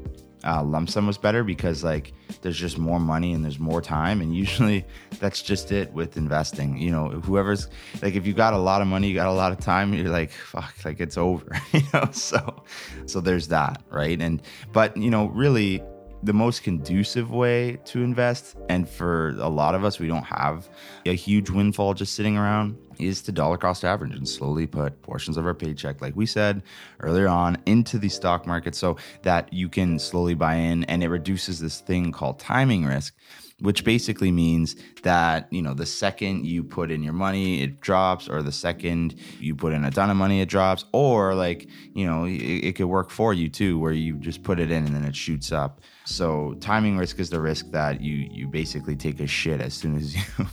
uh, 0.43 0.63
lump 0.63 0.89
sum 0.89 1.07
was 1.07 1.17
better 1.17 1.43
because 1.43 1.83
like 1.83 2.13
there's 2.41 2.57
just 2.57 2.77
more 2.77 2.99
money 2.99 3.33
and 3.33 3.43
there's 3.43 3.59
more 3.59 3.81
time. 3.81 4.21
And 4.21 4.35
usually 4.35 4.85
that's 5.19 5.41
just 5.41 5.71
it 5.71 5.91
with 5.93 6.17
investing. 6.17 6.77
You 6.77 6.91
know 6.91 7.09
whoever's 7.09 7.67
like 8.01 8.15
if 8.15 8.25
you 8.25 8.33
got 8.33 8.53
a 8.53 8.57
lot 8.57 8.81
of 8.81 8.87
money 8.87 9.07
you 9.07 9.15
got 9.15 9.27
a 9.27 9.31
lot 9.31 9.51
of 9.51 9.59
time 9.59 9.93
you're 9.93 10.09
like 10.09 10.31
fuck 10.31 10.73
like 10.85 10.99
it's 10.99 11.17
over 11.17 11.47
you 11.71 11.81
know? 11.93 12.09
So 12.11 12.63
so 13.05 13.21
there's 13.21 13.47
that 13.49 13.81
right? 13.89 14.19
And 14.21 14.41
but 14.73 14.95
you 14.97 15.09
know 15.09 15.27
really 15.27 15.81
the 16.23 16.33
most 16.33 16.63
conducive 16.63 17.31
way 17.31 17.77
to 17.85 18.01
invest 18.03 18.57
and 18.69 18.89
for 18.89 19.29
a 19.39 19.47
lot 19.47 19.75
of 19.75 19.85
us 19.85 19.99
we 19.99 20.07
don't 20.07 20.25
have 20.25 20.67
a 21.05 21.13
huge 21.13 21.49
windfall 21.51 21.93
just 21.93 22.15
sitting 22.15 22.37
around 22.37 22.75
is 22.99 23.21
to 23.23 23.31
dollar 23.31 23.57
cost 23.57 23.83
average 23.83 24.15
and 24.15 24.27
slowly 24.27 24.67
put 24.67 25.01
portions 25.01 25.37
of 25.37 25.45
our 25.45 25.53
paycheck 25.53 26.01
like 26.01 26.15
we 26.15 26.25
said 26.25 26.61
earlier 26.99 27.27
on 27.27 27.57
into 27.65 27.97
the 27.97 28.09
stock 28.09 28.45
market 28.45 28.75
so 28.75 28.97
that 29.23 29.51
you 29.51 29.69
can 29.69 29.99
slowly 29.99 30.33
buy 30.33 30.55
in. 30.55 30.83
And 30.85 31.03
it 31.03 31.09
reduces 31.09 31.59
this 31.59 31.81
thing 31.81 32.11
called 32.11 32.39
timing 32.39 32.85
risk 32.85 33.13
which 33.59 33.83
basically 33.83 34.31
means 34.31 34.75
that 35.01 35.51
you 35.51 35.61
know 35.61 35.73
the 35.73 35.85
second 35.85 36.45
you 36.45 36.63
put 36.63 36.91
in 36.91 37.01
your 37.01 37.13
money 37.13 37.63
it 37.63 37.81
drops 37.81 38.29
or 38.29 38.43
the 38.43 38.51
second 38.51 39.15
you 39.39 39.55
put 39.55 39.73
in 39.73 39.83
a 39.83 39.91
ton 39.91 40.09
of 40.09 40.17
money 40.17 40.41
it 40.41 40.49
drops. 40.49 40.85
Or 40.91 41.33
like 41.33 41.67
you 41.93 42.05
know 42.05 42.25
it, 42.25 42.35
it 42.35 42.75
could 42.75 42.85
work 42.85 43.09
for 43.09 43.33
you 43.33 43.49
too 43.49 43.79
where 43.79 43.91
you 43.91 44.17
just 44.17 44.43
put 44.43 44.59
it 44.59 44.71
in 44.71 44.85
and 44.85 44.95
then 44.95 45.03
it 45.03 45.15
shoots 45.15 45.51
up. 45.51 45.81
So 46.05 46.55
timing 46.59 46.97
risk 46.97 47.19
is 47.19 47.29
the 47.29 47.41
risk 47.41 47.71
that 47.71 48.01
you 48.01 48.27
you 48.31 48.47
basically 48.47 48.95
take 48.95 49.19
a 49.19 49.27
shit 49.27 49.59
as 49.59 49.73
soon 49.73 49.95
as 49.95 50.15
you 50.37 50.45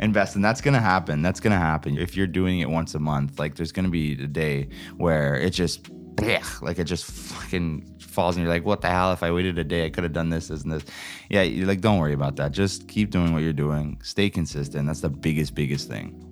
invest 0.00 0.36
and 0.36 0.44
that's 0.44 0.60
gonna 0.60 0.80
happen 0.80 1.22
that's 1.22 1.40
gonna 1.40 1.58
happen. 1.58 1.98
If 1.98 2.16
you're 2.16 2.26
doing 2.26 2.60
it 2.60 2.70
once 2.70 2.94
a 2.94 2.98
month 2.98 3.38
like 3.38 3.54
there's 3.54 3.72
gonna 3.72 3.88
be 3.88 4.12
a 4.12 4.26
day 4.26 4.68
where 4.96 5.34
it 5.36 5.50
just 5.50 5.88
like 6.62 6.78
it 6.78 6.84
just 6.84 7.04
fucking 7.04 7.96
falls 8.00 8.36
and 8.36 8.44
you're 8.44 8.52
like 8.52 8.64
what 8.64 8.80
the 8.80 8.88
hell? 8.88 9.12
If 9.12 9.22
i 9.22 9.30
waited 9.30 9.58
a 9.58 9.64
day 9.64 9.86
i 9.86 9.90
could 9.90 10.04
have 10.04 10.12
done 10.12 10.30
this 10.30 10.48
this 10.48 10.62
and 10.62 10.72
this. 10.72 10.84
Yeah 11.28 11.42
you're 11.42 11.66
like 11.66 11.80
don't 11.80 11.98
worry 11.98 12.12
about 12.12 12.36
that. 12.36 12.52
Just 12.52 12.88
keep 12.88 13.10
doing 13.10 13.32
what 13.32 13.42
you're 13.42 13.52
doing. 13.52 14.00
Stay 14.02 14.30
consistent. 14.30 14.86
That's 14.86 15.00
the 15.00 15.10
biggest 15.10 15.54
biggest 15.54 15.88
thing 15.88 16.27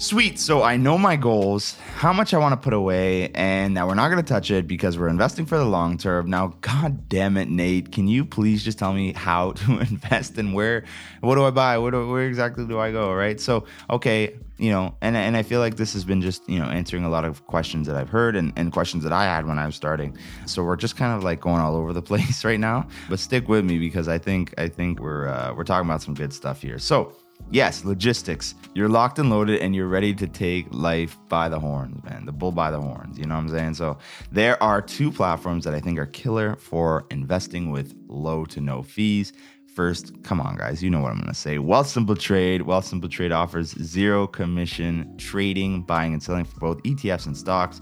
Sweet. 0.00 0.38
So 0.38 0.62
I 0.62 0.76
know 0.76 0.96
my 0.96 1.16
goals, 1.16 1.76
how 1.96 2.12
much 2.12 2.32
I 2.32 2.38
want 2.38 2.52
to 2.52 2.56
put 2.56 2.72
away, 2.72 3.30
and 3.30 3.74
now 3.74 3.88
we're 3.88 3.96
not 3.96 4.10
going 4.10 4.22
to 4.22 4.28
touch 4.28 4.48
it 4.52 4.68
because 4.68 4.96
we're 4.96 5.08
investing 5.08 5.44
for 5.44 5.58
the 5.58 5.64
long 5.64 5.98
term. 5.98 6.30
Now, 6.30 6.54
god 6.60 7.08
damn 7.08 7.36
it, 7.36 7.48
Nate, 7.48 7.90
can 7.90 8.06
you 8.06 8.24
please 8.24 8.62
just 8.62 8.78
tell 8.78 8.92
me 8.92 9.12
how 9.12 9.52
to 9.66 9.80
invest 9.80 10.38
and 10.38 10.54
where, 10.54 10.84
what 11.20 11.34
do 11.34 11.44
I 11.44 11.50
buy? 11.50 11.78
Where, 11.78 11.90
do, 11.90 12.08
where 12.08 12.28
exactly 12.28 12.64
do 12.64 12.78
I 12.78 12.92
go? 12.92 13.12
Right. 13.12 13.40
So, 13.40 13.64
okay, 13.90 14.36
you 14.56 14.70
know, 14.70 14.94
and, 15.00 15.16
and 15.16 15.36
I 15.36 15.42
feel 15.42 15.58
like 15.58 15.74
this 15.74 15.94
has 15.94 16.04
been 16.04 16.22
just, 16.22 16.48
you 16.48 16.60
know, 16.60 16.66
answering 16.66 17.02
a 17.02 17.10
lot 17.10 17.24
of 17.24 17.44
questions 17.48 17.88
that 17.88 17.96
I've 17.96 18.08
heard 18.08 18.36
and, 18.36 18.52
and 18.54 18.72
questions 18.72 19.02
that 19.02 19.12
I 19.12 19.24
had 19.24 19.46
when 19.46 19.58
I 19.58 19.66
was 19.66 19.74
starting. 19.74 20.16
So 20.46 20.62
we're 20.62 20.76
just 20.76 20.96
kind 20.96 21.16
of 21.16 21.24
like 21.24 21.40
going 21.40 21.60
all 21.60 21.74
over 21.74 21.92
the 21.92 22.02
place 22.10 22.44
right 22.44 22.60
now, 22.60 22.86
but 23.10 23.18
stick 23.18 23.48
with 23.48 23.64
me 23.64 23.80
because 23.80 24.06
I 24.06 24.18
think, 24.18 24.54
I 24.58 24.68
think 24.68 25.00
we're, 25.00 25.26
uh, 25.26 25.54
we're 25.56 25.64
talking 25.64 25.88
about 25.90 26.02
some 26.02 26.14
good 26.14 26.32
stuff 26.32 26.62
here. 26.62 26.78
So, 26.78 27.16
Yes, 27.50 27.84
logistics. 27.84 28.54
You're 28.74 28.90
locked 28.90 29.18
and 29.18 29.30
loaded 29.30 29.60
and 29.62 29.74
you're 29.74 29.88
ready 29.88 30.12
to 30.14 30.26
take 30.26 30.66
life 30.70 31.16
by 31.28 31.48
the 31.48 31.58
horns, 31.58 32.04
man. 32.04 32.26
The 32.26 32.32
bull 32.32 32.52
by 32.52 32.70
the 32.70 32.80
horns. 32.80 33.18
You 33.18 33.24
know 33.24 33.36
what 33.36 33.40
I'm 33.40 33.48
saying? 33.48 33.74
So, 33.74 33.96
there 34.30 34.62
are 34.62 34.82
two 34.82 35.10
platforms 35.10 35.64
that 35.64 35.74
I 35.74 35.80
think 35.80 35.98
are 35.98 36.06
killer 36.06 36.56
for 36.56 37.06
investing 37.10 37.70
with 37.70 37.94
low 38.06 38.44
to 38.46 38.60
no 38.60 38.82
fees. 38.82 39.32
first, 39.74 40.24
come 40.24 40.40
on, 40.40 40.56
guys, 40.56 40.82
you 40.82 40.90
know 40.90 41.00
what 41.00 41.12
I'm 41.12 41.20
gonna 41.20 41.32
say. 41.32 41.56
Wealthsimple 41.56 42.18
Trade. 42.18 42.62
Wealthsimple 42.62 43.10
Trade 43.10 43.30
offers 43.30 43.70
zero 43.80 44.26
commission 44.26 45.16
trading, 45.18 45.82
buying, 45.82 46.12
and 46.12 46.22
selling 46.22 46.44
for 46.44 46.58
both 46.58 46.82
ETFs 46.82 47.26
and 47.26 47.36
stocks. 47.36 47.80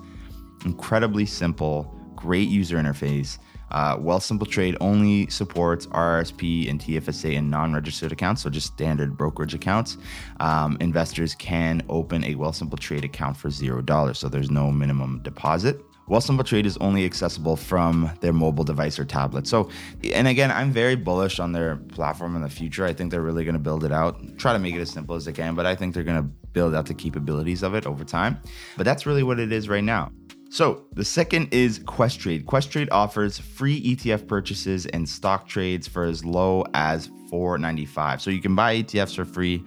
Incredibly 0.67 1.25
simple, 1.25 1.85
great 2.15 2.49
user 2.49 2.77
interface. 2.77 3.39
Uh, 3.71 3.97
Wealthsimple 3.97 4.49
Trade 4.49 4.77
only 4.81 5.29
supports 5.29 5.87
RRSP 5.87 6.71
and 6.71 6.81
TFSA 6.81 7.37
and 7.37 7.51
non 7.51 7.75
registered 7.75 8.13
accounts, 8.13 8.43
so 8.43 8.51
just 8.51 8.69
standard 8.69 9.17
brokerage 9.17 9.55
accounts. 9.55 9.97
Um, 10.41 10.77
investors 10.81 11.35
can 11.35 11.83
open 11.89 12.25
a 12.25 12.35
Wealthsimple 12.35 12.79
Trade 12.79 13.05
account 13.05 13.37
for 13.37 13.49
$0, 13.49 14.17
so 14.17 14.29
there's 14.29 14.51
no 14.51 14.71
minimum 14.71 15.21
deposit. 15.23 15.81
Wealthsimple 16.09 16.45
Trade 16.45 16.67
is 16.67 16.77
only 16.77 17.05
accessible 17.05 17.57
from 17.57 18.11
their 18.21 18.33
mobile 18.33 18.63
device 18.63 18.97
or 18.97 19.05
tablet. 19.05 19.47
So, 19.47 19.69
and 20.15 20.29
again, 20.29 20.53
I'm 20.53 20.71
very 20.71 20.95
bullish 20.95 21.41
on 21.41 21.51
their 21.51 21.77
platform 21.77 22.37
in 22.37 22.43
the 22.43 22.49
future. 22.49 22.85
I 22.85 22.93
think 22.93 23.11
they're 23.11 23.23
really 23.23 23.45
going 23.45 23.55
to 23.55 23.61
build 23.61 23.83
it 23.83 23.91
out, 23.91 24.39
try 24.39 24.53
to 24.53 24.59
make 24.61 24.77
it 24.77 24.81
as 24.81 24.91
simple 24.91 25.17
as 25.17 25.25
they 25.25 25.33
can, 25.33 25.57
but 25.57 25.67
I 25.67 25.75
think 25.75 25.95
they're 25.95 26.05
going 26.05 26.23
to 26.23 26.29
build 26.53 26.77
out 26.77 26.87
the 26.87 26.95
capabilities 26.95 27.65
of 27.65 27.75
it 27.75 27.87
over 27.87 28.05
time. 28.05 28.39
But 28.77 28.85
that's 28.85 29.05
really 29.05 29.25
what 29.25 29.41
it 29.41 29.51
is 29.51 29.69
right 29.69 29.83
now. 29.83 30.13
So 30.49 30.85
the 30.93 31.05
second 31.05 31.53
is 31.53 31.79
Questrade. 31.81 32.45
Questrade 32.45 32.89
offers 32.91 33.39
free 33.39 33.83
ETF 33.95 34.27
purchases 34.27 34.87
and 34.87 35.09
stock 35.09 35.49
trades 35.49 35.87
for 35.89 36.05
as 36.05 36.25
low 36.25 36.65
as 36.75 37.09
4.95. 37.31 38.21
So 38.21 38.31
you 38.31 38.41
can 38.41 38.55
buy 38.55 38.83
ETFs 38.83 39.17
for 39.17 39.25
free, 39.25 39.63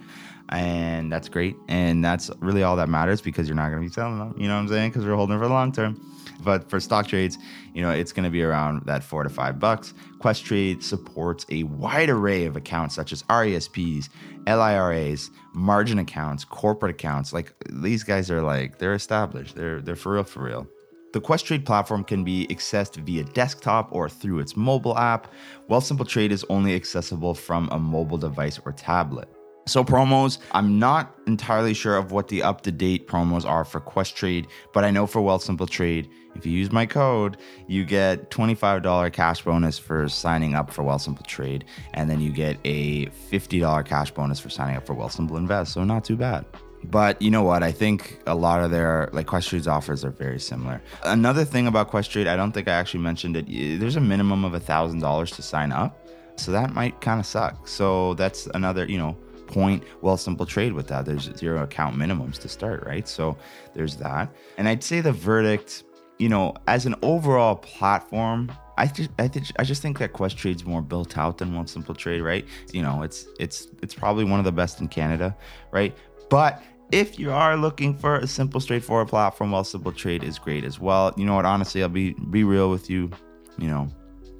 and 0.48 1.12
that's 1.12 1.28
great. 1.28 1.54
And 1.68 2.04
that's 2.04 2.30
really 2.40 2.62
all 2.62 2.76
that 2.76 2.88
matters 2.88 3.20
because 3.20 3.46
you're 3.46 3.56
not 3.56 3.68
going 3.68 3.82
to 3.82 3.88
be 3.88 3.92
selling 3.92 4.18
them. 4.18 4.34
You 4.38 4.48
know 4.48 4.54
what 4.54 4.62
I'm 4.62 4.68
saying? 4.68 4.90
Because 4.90 5.04
we're 5.04 5.14
holding 5.14 5.38
for 5.38 5.46
the 5.46 5.52
long 5.52 5.72
term. 5.72 6.00
But 6.40 6.68
for 6.68 6.80
stock 6.80 7.06
trades, 7.06 7.38
you 7.74 7.82
know, 7.82 7.90
it's 7.90 8.12
going 8.12 8.24
to 8.24 8.30
be 8.30 8.42
around 8.42 8.86
that 8.86 9.04
four 9.04 9.22
to 9.22 9.28
five 9.28 9.58
bucks. 9.58 9.94
Questrade 10.18 10.82
supports 10.82 11.46
a 11.50 11.64
wide 11.64 12.10
array 12.10 12.46
of 12.46 12.56
accounts 12.56 12.94
such 12.94 13.12
as 13.12 13.22
RESPs, 13.24 14.08
LIRAs, 14.46 15.30
margin 15.54 15.98
accounts, 15.98 16.44
corporate 16.44 16.90
accounts. 16.90 17.32
Like 17.32 17.54
these 17.70 18.02
guys 18.02 18.30
are 18.30 18.42
like 18.42 18.78
they're 18.78 18.94
established. 18.94 19.54
They're 19.54 19.80
they're 19.80 19.96
for 19.96 20.14
real 20.14 20.24
for 20.24 20.42
real. 20.42 20.66
The 21.12 21.20
Questrade 21.20 21.66
platform 21.66 22.04
can 22.04 22.22
be 22.22 22.46
accessed 22.48 22.94
via 22.96 23.24
desktop 23.24 23.88
or 23.90 24.08
through 24.08 24.38
its 24.38 24.56
mobile 24.56 24.96
app, 24.96 25.32
Wealthsimple 25.68 26.06
Trade 26.06 26.30
is 26.30 26.44
only 26.48 26.76
accessible 26.76 27.34
from 27.34 27.68
a 27.72 27.80
mobile 27.80 28.16
device 28.16 28.60
or 28.64 28.70
tablet. 28.70 29.28
So 29.66 29.84
promos, 29.84 30.38
I'm 30.52 30.78
not 30.78 31.14
entirely 31.26 31.74
sure 31.74 31.96
of 31.96 32.12
what 32.12 32.28
the 32.28 32.42
up-to-date 32.42 33.06
promos 33.06 33.44
are 33.44 33.64
for 33.64 33.80
Questrade, 33.80 34.46
but 34.72 34.84
I 34.84 34.90
know 34.90 35.06
for 35.06 35.20
Wealthsimple 35.20 35.68
Trade, 35.68 36.08
if 36.34 36.46
you 36.46 36.52
use 36.52 36.72
my 36.72 36.86
code, 36.86 37.36
you 37.68 37.84
get 37.84 38.30
$25 38.30 39.12
cash 39.12 39.42
bonus 39.42 39.78
for 39.78 40.08
signing 40.08 40.54
up 40.54 40.70
for 40.70 40.82
Wealthsimple 40.82 41.26
Trade, 41.26 41.64
and 41.94 42.08
then 42.08 42.20
you 42.20 42.32
get 42.32 42.58
a 42.64 43.06
$50 43.06 43.84
cash 43.84 44.10
bonus 44.10 44.40
for 44.40 44.48
signing 44.48 44.76
up 44.76 44.86
for 44.86 44.94
Wealthsimple 44.94 45.36
Invest. 45.36 45.72
So 45.72 45.84
not 45.84 46.04
too 46.04 46.16
bad. 46.16 46.46
But 46.84 47.20
you 47.20 47.30
know 47.30 47.42
what? 47.42 47.62
I 47.62 47.72
think 47.72 48.20
a 48.26 48.34
lot 48.34 48.62
of 48.62 48.70
their 48.70 49.10
like 49.12 49.26
Questrade's 49.26 49.68
offers 49.68 50.04
are 50.04 50.10
very 50.10 50.40
similar. 50.40 50.80
Another 51.04 51.44
thing 51.44 51.66
about 51.66 51.90
Questrade, 51.90 52.26
I 52.26 52.36
don't 52.36 52.52
think 52.52 52.68
I 52.68 52.72
actually 52.72 53.00
mentioned 53.02 53.36
it. 53.36 53.78
There's 53.78 53.96
a 53.96 54.00
minimum 54.00 54.44
of 54.44 54.54
a 54.54 54.60
thousand 54.60 55.00
dollars 55.00 55.30
to 55.32 55.42
sign 55.42 55.72
up, 55.72 56.08
so 56.36 56.50
that 56.52 56.72
might 56.72 57.00
kind 57.02 57.20
of 57.20 57.26
suck. 57.26 57.68
So 57.68 58.14
that's 58.14 58.46
another, 58.54 58.86
you 58.86 58.96
know, 58.96 59.16
point 59.50 59.84
Wealthsimple 60.02 60.46
Trade 60.46 60.72
with 60.72 60.86
that. 60.88 61.04
There's 61.04 61.30
zero 61.36 61.62
account 61.62 61.96
minimums 61.96 62.38
to 62.40 62.48
start, 62.48 62.84
right? 62.86 63.06
So 63.08 63.36
there's 63.74 63.96
that. 63.96 64.34
And 64.58 64.68
I'd 64.68 64.82
say 64.82 65.00
the 65.00 65.12
verdict, 65.12 65.84
you 66.18 66.28
know, 66.28 66.54
as 66.66 66.86
an 66.86 66.94
overall 67.02 67.56
platform, 67.56 68.52
I 68.78 68.86
just 68.86 69.10
I, 69.18 69.30
I 69.58 69.64
just 69.64 69.82
think 69.82 69.98
that 69.98 70.12
Questrade's 70.12 70.64
more 70.64 70.82
built 70.82 71.18
out 71.18 71.38
than 71.38 71.52
Wealthsimple 71.52 71.96
Trade, 71.96 72.22
right? 72.22 72.46
You 72.72 72.82
know, 72.82 73.02
it's 73.02 73.26
it's 73.38 73.68
it's 73.82 73.94
probably 73.94 74.24
one 74.24 74.38
of 74.38 74.44
the 74.44 74.52
best 74.52 74.80
in 74.80 74.88
Canada, 74.88 75.36
right? 75.70 75.96
But 76.30 76.62
if 76.92 77.18
you 77.18 77.30
are 77.30 77.56
looking 77.56 77.94
for 77.94 78.16
a 78.16 78.26
simple, 78.26 78.60
straightforward 78.60 79.08
platform, 79.08 79.50
Wealthsimple 79.50 79.96
Trade 79.96 80.24
is 80.24 80.38
great 80.38 80.64
as 80.64 80.80
well. 80.80 81.12
You 81.16 81.24
know 81.24 81.34
what? 81.34 81.44
Honestly, 81.44 81.82
I'll 81.82 81.88
be 81.88 82.14
be 82.30 82.44
real 82.44 82.70
with 82.70 82.88
you. 82.88 83.10
You 83.58 83.68
know, 83.68 83.88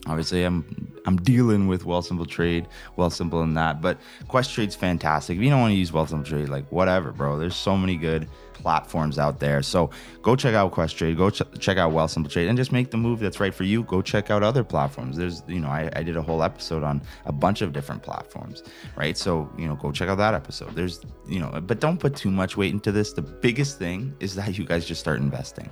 obviously 0.07 0.45
I'm 0.45 0.91
I'm 1.07 1.17
dealing 1.17 1.67
with 1.67 1.85
Wealthsimple 1.85 2.29
Trade, 2.29 2.69
Wealthsimple 2.99 3.43
and 3.43 3.57
that, 3.57 3.81
but 3.81 3.99
Questrade's 4.29 4.75
fantastic. 4.75 5.39
If 5.39 5.43
you 5.43 5.51
don't 5.51 5.61
want 5.61 5.73
to 5.73 5.77
use 5.77 5.91
Wealthsimple 5.91 6.27
Trade, 6.27 6.49
like 6.49 6.71
whatever, 6.71 7.13
bro. 7.13 7.39
There's 7.39 7.57
so 7.57 7.77
many 7.77 7.97
good 7.97 8.29
platforms 8.53 9.19
out 9.19 9.41
there. 9.41 9.63
So 9.63 9.91
go 10.23 10.37
check 10.37 10.55
out 10.55 10.73
Questrade, 10.73 11.17
go 11.17 11.31
ch- 11.31 11.43
check 11.59 11.79
out 11.79 11.93
Wealthsimple 11.93 12.31
Trade, 12.31 12.49
and 12.49 12.57
just 12.57 12.73
make 12.73 12.91
the 12.91 12.97
move 12.97 13.21
that's 13.21 13.41
right 13.41 13.55
for 13.55 13.65
you. 13.65 13.83
Go 13.85 14.03
check 14.03 14.31
out 14.31 14.43
other 14.43 14.63
platforms. 14.63 15.17
There's, 15.17 15.43
you 15.49 15.61
know, 15.61 15.69
I, 15.69 15.91
I 15.97 16.03
did 16.03 16.17
a 16.17 16.23
whole 16.23 16.43
episode 16.43 16.83
on 16.83 17.03
a 17.25 17.33
bunch 17.33 17.63
of 17.63 17.73
different 17.73 18.03
platforms, 18.03 18.63
right? 18.97 19.17
So 19.17 19.51
you 19.57 19.67
know, 19.67 19.77
go 19.77 19.93
check 19.93 20.09
out 20.09 20.19
that 20.19 20.35
episode. 20.35 20.75
There's, 20.75 21.01
you 21.27 21.41
know, 21.41 21.61
but 21.61 21.81
don't 21.81 21.99
put 21.99 22.17
too 22.17 22.31
much 22.31 22.57
weight 22.57 22.73
into 22.73 22.93
this. 22.93 23.13
The 23.13 23.23
biggest 23.23 23.79
thing 23.79 24.15
is 24.21 24.35
that 24.35 24.59
you 24.59 24.65
guys 24.65 24.85
just 24.85 25.01
start 25.01 25.21
investing. 25.21 25.71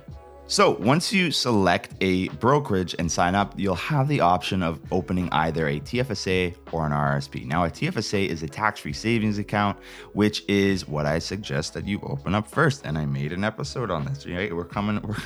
So, 0.49 0.71
once 0.77 1.13
you 1.13 1.29
select 1.29 1.93
a 2.01 2.27
brokerage 2.29 2.95
and 2.97 3.11
sign 3.11 3.35
up, 3.35 3.53
you'll 3.55 3.75
have 3.75 4.07
the 4.07 4.21
option 4.21 4.63
of 4.63 4.81
opening 4.91 5.29
either 5.31 5.67
a 5.67 5.79
TFSA 5.79 6.55
or 6.71 6.87
an 6.87 6.91
RSP. 6.91 7.45
Now, 7.45 7.65
a 7.65 7.69
TFSA 7.69 8.27
is 8.27 8.41
a 8.41 8.47
tax 8.47 8.79
free 8.79 8.91
savings 8.91 9.37
account, 9.37 9.77
which 10.13 10.43
is 10.49 10.87
what 10.87 11.05
I 11.05 11.19
suggest 11.19 11.75
that 11.75 11.85
you 11.85 11.99
open 12.01 12.33
up 12.33 12.47
first. 12.47 12.83
And 12.83 12.97
I 12.97 13.05
made 13.05 13.31
an 13.31 13.43
episode 13.43 13.91
on 13.91 14.05
this, 14.05 14.25
right? 14.25 14.51
We're 14.51 14.65
coming, 14.65 14.99
we're, 15.07 15.17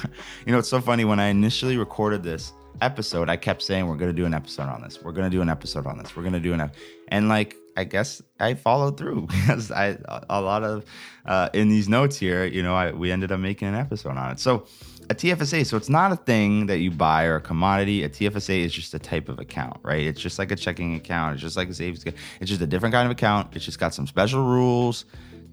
you 0.45 0.51
know, 0.51 0.59
it's 0.59 0.67
so 0.67 0.81
funny. 0.81 1.05
When 1.05 1.21
I 1.21 1.27
initially 1.27 1.77
recorded 1.77 2.21
this 2.21 2.51
episode, 2.81 3.29
I 3.29 3.37
kept 3.37 3.61
saying, 3.61 3.87
We're 3.87 3.95
going 3.95 4.11
to 4.11 4.21
do 4.21 4.25
an 4.25 4.33
episode 4.33 4.67
on 4.67 4.81
this. 4.81 5.01
We're 5.01 5.13
going 5.13 5.31
to 5.31 5.35
do 5.35 5.41
an 5.41 5.47
episode 5.47 5.87
on 5.87 5.99
this. 5.99 6.17
We're 6.17 6.23
going 6.23 6.33
to 6.33 6.41
do 6.41 6.51
an 6.51 6.59
episode. 6.59 6.83
And 7.07 7.29
like, 7.29 7.55
I 7.77 7.85
guess 7.85 8.21
I 8.41 8.55
followed 8.55 8.97
through 8.97 9.27
because 9.27 9.71
I, 9.71 9.97
a 10.29 10.41
lot 10.41 10.65
of, 10.65 10.83
uh, 11.25 11.47
in 11.53 11.69
these 11.69 11.87
notes 11.87 12.17
here, 12.17 12.43
you 12.43 12.61
know, 12.61 12.75
I, 12.75 12.91
we 12.91 13.09
ended 13.09 13.31
up 13.31 13.39
making 13.39 13.69
an 13.69 13.75
episode 13.75 14.17
on 14.17 14.31
it. 14.31 14.39
So, 14.41 14.67
a 15.09 15.15
TFSA, 15.15 15.65
so 15.65 15.77
it's 15.77 15.89
not 15.89 16.11
a 16.11 16.15
thing 16.15 16.67
that 16.67 16.79
you 16.79 16.91
buy 16.91 17.25
or 17.25 17.35
a 17.35 17.41
commodity. 17.41 18.03
A 18.03 18.09
TFSA 18.09 18.63
is 18.63 18.73
just 18.73 18.93
a 18.93 18.99
type 18.99 19.29
of 19.29 19.39
account, 19.39 19.77
right? 19.83 20.03
It's 20.05 20.21
just 20.21 20.39
like 20.39 20.51
a 20.51 20.55
checking 20.55 20.95
account. 20.95 21.33
It's 21.33 21.41
just 21.41 21.57
like 21.57 21.69
a 21.69 21.73
savings 21.73 22.01
account. 22.01 22.17
It's 22.39 22.49
just 22.49 22.61
a 22.61 22.67
different 22.67 22.93
kind 22.93 23.05
of 23.05 23.11
account. 23.11 23.55
It's 23.55 23.65
just 23.65 23.79
got 23.79 23.93
some 23.93 24.07
special 24.07 24.43
rules, 24.43 25.05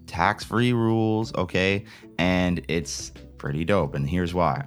tax 0.07 0.45
free 0.45 0.73
rules, 0.73 1.35
okay? 1.35 1.85
And 2.19 2.65
it's 2.69 3.13
pretty 3.39 3.65
dope. 3.65 3.95
And 3.95 4.09
here's 4.09 4.35
why. 4.35 4.67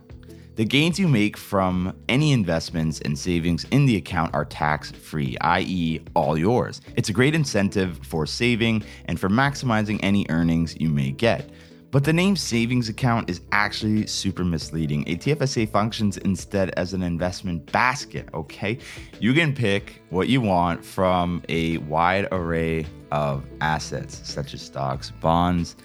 The 0.55 0.65
gains 0.65 0.99
you 0.99 1.07
make 1.07 1.35
from 1.35 1.95
any 2.07 2.31
investments 2.31 3.01
and 3.01 3.17
savings 3.17 3.63
in 3.71 3.87
the 3.87 3.95
account 3.95 4.35
are 4.35 4.45
tax 4.45 4.91
free, 4.91 5.35
i.e., 5.41 5.99
all 6.15 6.37
yours. 6.37 6.79
It's 6.95 7.09
a 7.09 7.13
great 7.13 7.33
incentive 7.33 7.99
for 8.03 8.27
saving 8.27 8.83
and 9.05 9.19
for 9.19 9.29
maximizing 9.29 9.99
any 10.03 10.27
earnings 10.29 10.79
you 10.79 10.89
may 10.89 11.09
get. 11.09 11.49
But 11.93 12.05
the 12.05 12.11
name 12.11 12.35
savings 12.35 12.89
account 12.89 13.29
is 13.29 13.41
actually 13.51 14.07
super 14.07 14.43
misleading. 14.43 15.03
A 15.07 15.15
TFSA 15.15 15.69
functions 15.69 16.17
instead 16.17 16.71
as 16.71 16.95
an 16.95 17.03
investment 17.03 17.71
basket, 17.71 18.27
okay? 18.33 18.79
You 19.19 19.31
can 19.35 19.53
pick 19.53 20.01
what 20.09 20.27
you 20.27 20.41
want 20.41 20.83
from 20.83 21.43
a 21.49 21.77
wide 21.77 22.27
array 22.31 22.87
of 23.11 23.45
assets, 23.61 24.19
such 24.23 24.55
as 24.55 24.63
stocks, 24.63 25.11
bonds, 25.11 25.75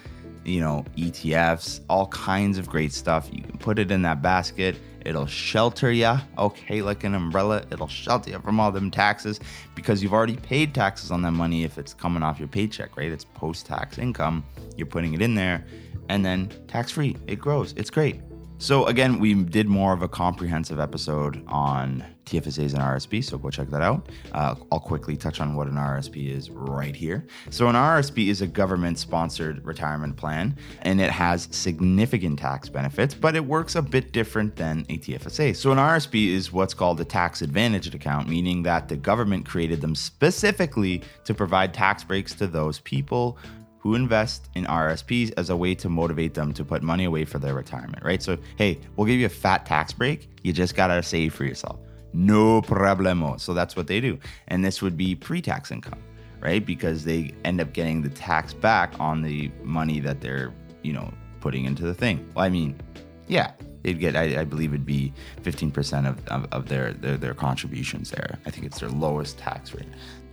you 0.47 0.61
know, 0.61 0.87
ETFs, 0.97 1.81
all 1.91 2.07
kinds 2.07 2.57
of 2.57 2.71
great 2.71 2.95
stuff. 2.95 3.29
You 3.31 3.43
can 3.43 3.59
put 3.59 3.79
it 3.79 3.91
in 3.91 4.01
that 4.01 4.23
basket. 4.23 4.77
It'll 5.05 5.27
shelter 5.27 5.91
you, 5.91 6.15
okay, 6.37 6.83
like 6.83 7.05
an 7.05 7.15
umbrella. 7.15 7.65
It'll 7.71 7.89
shelter 7.89 8.31
you 8.31 8.39
from 8.41 8.61
all 8.61 8.73
them 8.73 8.91
taxes 8.91 9.41
because 9.75 10.03
you've 10.03 10.13
already 10.13 10.37
paid 10.37 10.75
taxes 10.75 11.11
on 11.11 11.23
that 11.23 11.33
money 11.33 11.65
if 11.65 11.79
it's 11.79 11.95
coming 11.95 12.23
off 12.23 12.39
your 12.39 12.49
paycheck, 12.49 12.97
right? 12.97 13.11
It's 13.11 13.25
post 13.25 13.67
tax 13.67 13.99
income. 13.99 14.45
You're 14.77 14.87
putting 14.87 15.15
it 15.15 15.23
in 15.23 15.35
there 15.35 15.65
and 16.09 16.25
then 16.25 16.53
tax 16.67 16.93
free. 16.93 17.17
It 17.27 17.37
grows. 17.37 17.73
It's 17.77 17.91
great. 17.91 18.21
So 18.61 18.87
again, 18.87 19.21
we 19.21 19.35
did 19.35 19.69
more 19.69 19.93
of 19.93 20.03
a 20.03 20.09
comprehensive 20.09 20.81
episode 20.81 21.45
on 21.47 22.05
TFSAs 22.27 22.75
and 22.75 22.83
RSP, 22.83 23.23
so 23.23 23.39
go 23.39 23.51
check 23.51 23.71
that 23.71 23.83
out. 23.83 24.09
Uh, 24.33 24.57
I'll 24.73 24.81
quickly 24.81 25.17
touch 25.17 25.41
on 25.41 25.55
what 25.55 25.69
an 25.69 25.77
RSP 25.77 26.29
is 26.37 26.51
right 26.51 26.95
here. 26.95 27.25
So 27.51 27.69
an 27.69 27.77
RSP 27.77 28.29
is 28.29 28.43
a 28.43 28.49
government-sponsored 28.49 29.65
retirement 29.65 30.17
plan, 30.17 30.57
and 30.83 31.01
it 31.01 31.11
has 31.11 31.49
significant 31.53 32.41
tax 32.41 32.69
benefits, 32.69 33.15
but 33.15 33.37
it 33.37 33.45
works 33.45 33.77
a 33.77 33.83
bit 33.83 34.13
different 34.13 34.57
than 34.57 34.85
a 34.89 34.99
TFSA. 34.99 35.55
So 35.55 35.71
an 35.71 35.79
RSP 35.79 36.29
is 36.29 36.53
what's 36.53 36.75
called 36.75 37.01
a 37.01 37.05
tax-advantaged 37.05 37.95
account, 37.95 38.29
meaning 38.29 38.65
that 38.65 38.89
the 38.89 38.97
government 38.97 39.47
created 39.47 39.81
them 39.81 39.95
specifically 39.95 41.03
to 41.25 41.33
provide 41.33 41.73
tax 41.73 42.03
breaks 42.03 42.35
to 42.35 42.49
those 42.49 42.81
people 42.81 43.39
who 43.79 43.95
invest 43.95 44.49
in 44.55 44.65
RSPs 44.65 45.33
as 45.37 45.51
a 45.51 45.57
way 45.57 45.75
to 45.77 45.89
motivate 45.89 46.35
them 46.35 46.53
to 46.55 46.65
put 46.65 46.83
money 46.83 47.05
away 47.05 47.25
for 47.25 47.39
their 47.39 47.55
retirement, 47.55 48.05
right? 48.05 48.23
So, 48.23 48.37
hey, 48.57 48.81
we'll 48.97 49.07
give 49.07 49.21
you 49.21 49.27
a 49.27 49.31
fat 49.31 49.67
tax 49.67 49.93
break. 49.93 50.29
You 50.43 50.53
just 50.53 50.75
gotta 50.75 51.03
save 51.03 51.35
for 51.35 51.45
yourself. 51.45 51.79
No 52.13 52.63
problemo. 52.63 53.39
So 53.39 53.55
that's 53.55 53.77
what 53.77 53.87
they 53.87 54.01
do. 54.01 54.19
And 54.49 54.65
this 54.65 54.83
would 54.83 54.97
be 54.97 55.15
pre 55.15 55.41
tax 55.41 55.71
income, 55.71 56.03
right? 56.41 56.65
Because 56.65 57.05
they 57.05 57.33
end 57.45 57.61
up 57.61 57.73
getting 57.73 58.03
the 58.03 58.09
tax 58.09 58.53
back 58.53 58.95
on 58.99 59.23
the 59.23 59.51
money 59.63 60.01
that 60.01 60.21
they're, 60.21 60.53
you 60.83 60.93
know, 60.93 61.13
putting 61.41 61.65
into 61.65 61.85
the 61.85 61.95
thing. 61.95 62.29
Well, 62.35 62.45
I 62.45 62.49
mean, 62.49 62.81
yeah, 63.29 63.53
they'd 63.83 64.01
get, 64.01 64.17
I, 64.17 64.41
I 64.41 64.45
believe 64.45 64.73
it'd 64.73 64.87
be 64.87 65.13
15% 65.43 66.09
of, 66.09 66.27
of, 66.29 66.49
of 66.53 66.69
their, 66.69 66.93
their, 66.95 67.17
their 67.17 67.35
contributions 67.35 68.11
there. 68.11 68.39
I 68.47 68.51
think 68.51 68.67
it's 68.67 68.81
their 68.81 68.89
lowest 68.89 69.39
tax 69.39 69.75
rate. 69.75 69.87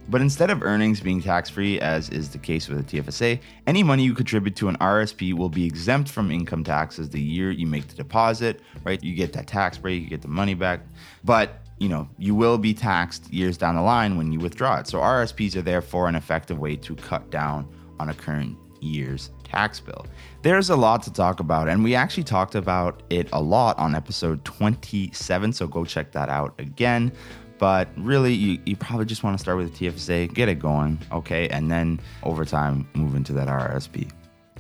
But 0.08 0.22
instead 0.22 0.50
of 0.52 0.62
earnings 0.62 1.00
being 1.02 1.22
tax 1.22 1.50
free, 1.50 1.80
as 1.80 2.10
is 2.10 2.30
the 2.30 2.38
case 2.38 2.68
with 2.68 2.86
the 2.86 3.02
TFSA, 3.02 3.40
any 3.66 3.84
money 3.84 4.04
you 4.04 4.14
contribute 4.14 4.56
to 4.58 4.68
an 4.68 4.78
RSP 4.78 5.34
will 5.34 5.50
be 5.50 5.66
exempt 5.66 6.10
from 6.10 6.32
income 6.32 6.64
taxes 6.64 7.10
the 7.10 7.22
year 7.22 7.52
you 7.52 7.66
make 7.66 7.88
the 7.88 7.96
deposit, 7.96 8.62
right? 8.84 9.04
You 9.04 9.16
get 9.16 9.34
that 9.34 9.48
tax 9.48 9.78
break, 9.78 10.02
you 10.04 10.08
get 10.08 10.22
the 10.22 10.28
money 10.28 10.54
back. 10.54 10.82
But 11.24 11.62
you 11.80 11.90
know, 11.90 12.08
you 12.18 12.34
will 12.36 12.58
be 12.58 12.74
taxed 12.74 13.32
years 13.34 13.58
down 13.58 13.76
the 13.76 13.82
line 13.82 14.18
when 14.18 14.32
you 14.32 14.40
withdraw 14.40 14.80
it. 14.80 14.88
So 14.88 15.00
RSPs 15.00 15.56
are 15.56 15.62
therefore 15.62 16.08
an 16.08 16.16
effective 16.16 16.58
way 16.58 16.78
to 16.78 16.96
cut 16.96 17.30
down 17.30 17.68
on 18.00 18.10
a 18.10 18.14
current 18.14 18.58
year's 18.80 19.32
tax 19.44 19.80
bill. 19.80 20.06
There's 20.42 20.70
a 20.70 20.76
lot 20.76 21.04
to 21.04 21.12
talk 21.12 21.40
about, 21.40 21.68
and 21.68 21.84
we 21.84 21.96
actually 21.96 22.24
talked 22.24 22.56
about 22.56 23.04
it 23.10 23.28
a 23.34 23.42
lot 23.42 23.78
on 23.78 23.96
episode 23.96 24.44
27. 24.46 25.54
So 25.54 25.68
go 25.68 25.84
check 25.84 26.12
that 26.14 26.30
out 26.30 26.54
again. 26.60 27.12
But 27.58 27.88
really, 27.96 28.34
you, 28.34 28.60
you 28.66 28.76
probably 28.76 29.06
just 29.06 29.24
want 29.24 29.38
to 29.38 29.42
start 29.42 29.58
with 29.58 29.68
a 29.68 29.78
TFSA, 29.78 30.34
get 30.34 30.50
it 30.50 30.60
going, 30.60 31.00
okay? 31.12 31.48
And 31.50 31.72
then 31.72 32.00
over 32.24 32.44
time, 32.44 32.88
move 32.94 33.16
into 33.16 33.34
that 33.34 33.48
RSP. 33.48 34.12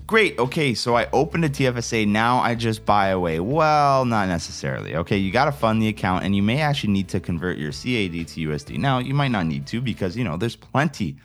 Great. 0.08 0.38
Okay, 0.38 0.76
so 0.76 0.96
I 0.96 1.10
opened 1.14 1.46
a 1.46 1.50
TFSA. 1.50 2.08
Now 2.08 2.38
I 2.38 2.54
just 2.54 2.86
buy 2.86 3.08
away. 3.08 3.40
Well, 3.40 4.06
not 4.06 4.28
necessarily. 4.28 4.96
Okay, 4.98 5.18
you 5.18 5.32
got 5.32 5.46
to 5.46 5.52
fund 5.52 5.82
the 5.82 5.88
account, 5.88 6.24
and 6.24 6.36
you 6.36 6.44
may 6.44 6.62
actually 6.62 6.94
need 6.94 7.10
to 7.10 7.20
convert 7.20 7.58
your 7.58 7.72
CAD 7.72 8.28
to 8.28 8.50
USD. 8.50 8.78
Now, 8.78 9.00
you 9.00 9.16
might 9.16 9.30
not 9.32 9.48
need 9.48 9.66
to 9.68 9.82
because, 9.82 10.16
you 10.16 10.24
know, 10.24 10.38
there's 10.38 10.56
plenty, 10.56 11.18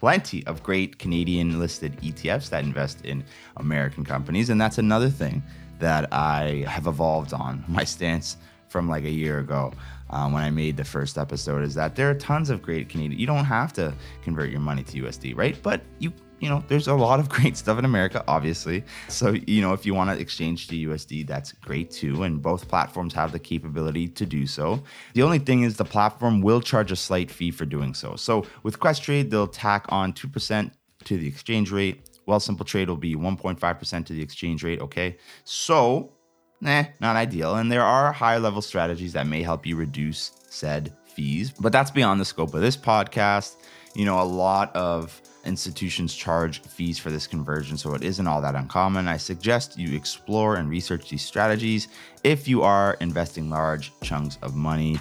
plenty 0.00 0.46
of 0.46 0.62
great 0.62 0.98
Canadian 0.98 1.58
listed 1.58 1.96
ETFs 2.02 2.50
that 2.50 2.62
invest 2.62 3.04
in 3.06 3.24
American 3.56 4.04
companies. 4.04 4.50
And 4.50 4.60
that's 4.60 4.76
another 4.76 5.08
thing 5.08 5.42
that 5.78 6.12
I 6.12 6.66
have 6.68 6.86
evolved 6.86 7.32
on 7.32 7.64
my 7.68 7.84
stance 7.84 8.36
from 8.68 8.86
like 8.86 9.04
a 9.04 9.10
year 9.10 9.38
ago 9.38 9.72
um, 10.10 10.32
when 10.32 10.42
I 10.42 10.50
made 10.50 10.76
the 10.76 10.84
first 10.84 11.18
episode 11.18 11.62
is 11.62 11.74
that 11.74 11.96
there 11.96 12.10
are 12.10 12.14
tons 12.14 12.50
of 12.50 12.62
great 12.62 12.88
Canadian. 12.88 13.18
You 13.18 13.26
don't 13.26 13.44
have 13.44 13.72
to 13.74 13.94
convert 14.22 14.50
your 14.50 14.60
money 14.60 14.82
to 14.84 15.02
USD, 15.02 15.36
right? 15.36 15.58
But 15.62 15.82
you 15.98 16.12
you 16.40 16.48
know, 16.48 16.64
there's 16.68 16.88
a 16.88 16.94
lot 16.94 17.20
of 17.20 17.28
great 17.28 17.56
stuff 17.62 17.78
in 17.78 17.84
America, 17.84 18.24
obviously. 18.26 18.82
So, 19.08 19.32
you 19.46 19.60
know, 19.60 19.72
if 19.74 19.84
you 19.84 19.94
want 19.94 20.10
to 20.10 20.18
exchange 20.18 20.68
to 20.68 20.74
USD, 20.74 21.26
that's 21.26 21.52
great 21.52 21.90
too. 21.90 22.22
And 22.22 22.40
both 22.42 22.66
platforms 22.66 23.12
have 23.14 23.32
the 23.32 23.38
capability 23.38 24.08
to 24.08 24.26
do 24.26 24.46
so. 24.46 24.82
The 25.12 25.22
only 25.22 25.38
thing 25.38 25.62
is 25.62 25.76
the 25.76 25.84
platform 25.84 26.40
will 26.40 26.62
charge 26.62 26.90
a 26.90 26.96
slight 26.96 27.30
fee 27.30 27.50
for 27.50 27.66
doing 27.66 27.92
so. 27.94 28.16
So 28.16 28.46
with 28.62 28.80
Questrade, 28.80 29.30
they'll 29.30 29.46
tack 29.46 29.84
on 29.90 30.14
2% 30.14 30.70
to 31.04 31.18
the 31.18 31.28
exchange 31.28 31.70
rate. 31.70 32.06
Wealthsimple 32.26 32.66
Trade 32.66 32.88
will 32.88 32.96
be 32.96 33.16
1.5% 33.16 34.06
to 34.06 34.12
the 34.12 34.22
exchange 34.22 34.64
rate. 34.64 34.80
Okay. 34.80 35.18
So 35.44 36.12
nah, 36.60 36.84
not 37.00 37.16
ideal. 37.16 37.56
And 37.56 37.70
there 37.70 37.82
are 37.82 38.12
high 38.12 38.38
level 38.38 38.62
strategies 38.62 39.12
that 39.14 39.26
may 39.26 39.42
help 39.42 39.66
you 39.66 39.76
reduce 39.76 40.32
said 40.48 40.92
fees, 41.06 41.50
but 41.50 41.72
that's 41.72 41.90
beyond 41.90 42.20
the 42.20 42.24
scope 42.24 42.54
of 42.54 42.60
this 42.60 42.76
podcast. 42.76 43.56
You 43.94 44.04
know, 44.04 44.20
a 44.20 44.24
lot 44.24 44.74
of 44.74 45.20
institutions 45.44 46.14
charge 46.14 46.62
fees 46.62 46.98
for 46.98 47.10
this 47.10 47.26
conversion, 47.26 47.76
so 47.76 47.94
it 47.94 48.02
isn't 48.02 48.26
all 48.26 48.42
that 48.42 48.54
uncommon. 48.54 49.08
I 49.08 49.16
suggest 49.16 49.78
you 49.78 49.96
explore 49.96 50.56
and 50.56 50.68
research 50.68 51.08
these 51.08 51.22
strategies 51.22 51.88
if 52.24 52.46
you 52.46 52.62
are 52.62 52.96
investing 53.00 53.48
large 53.48 53.92
chunks 54.02 54.38
of 54.42 54.54
money 54.54 54.98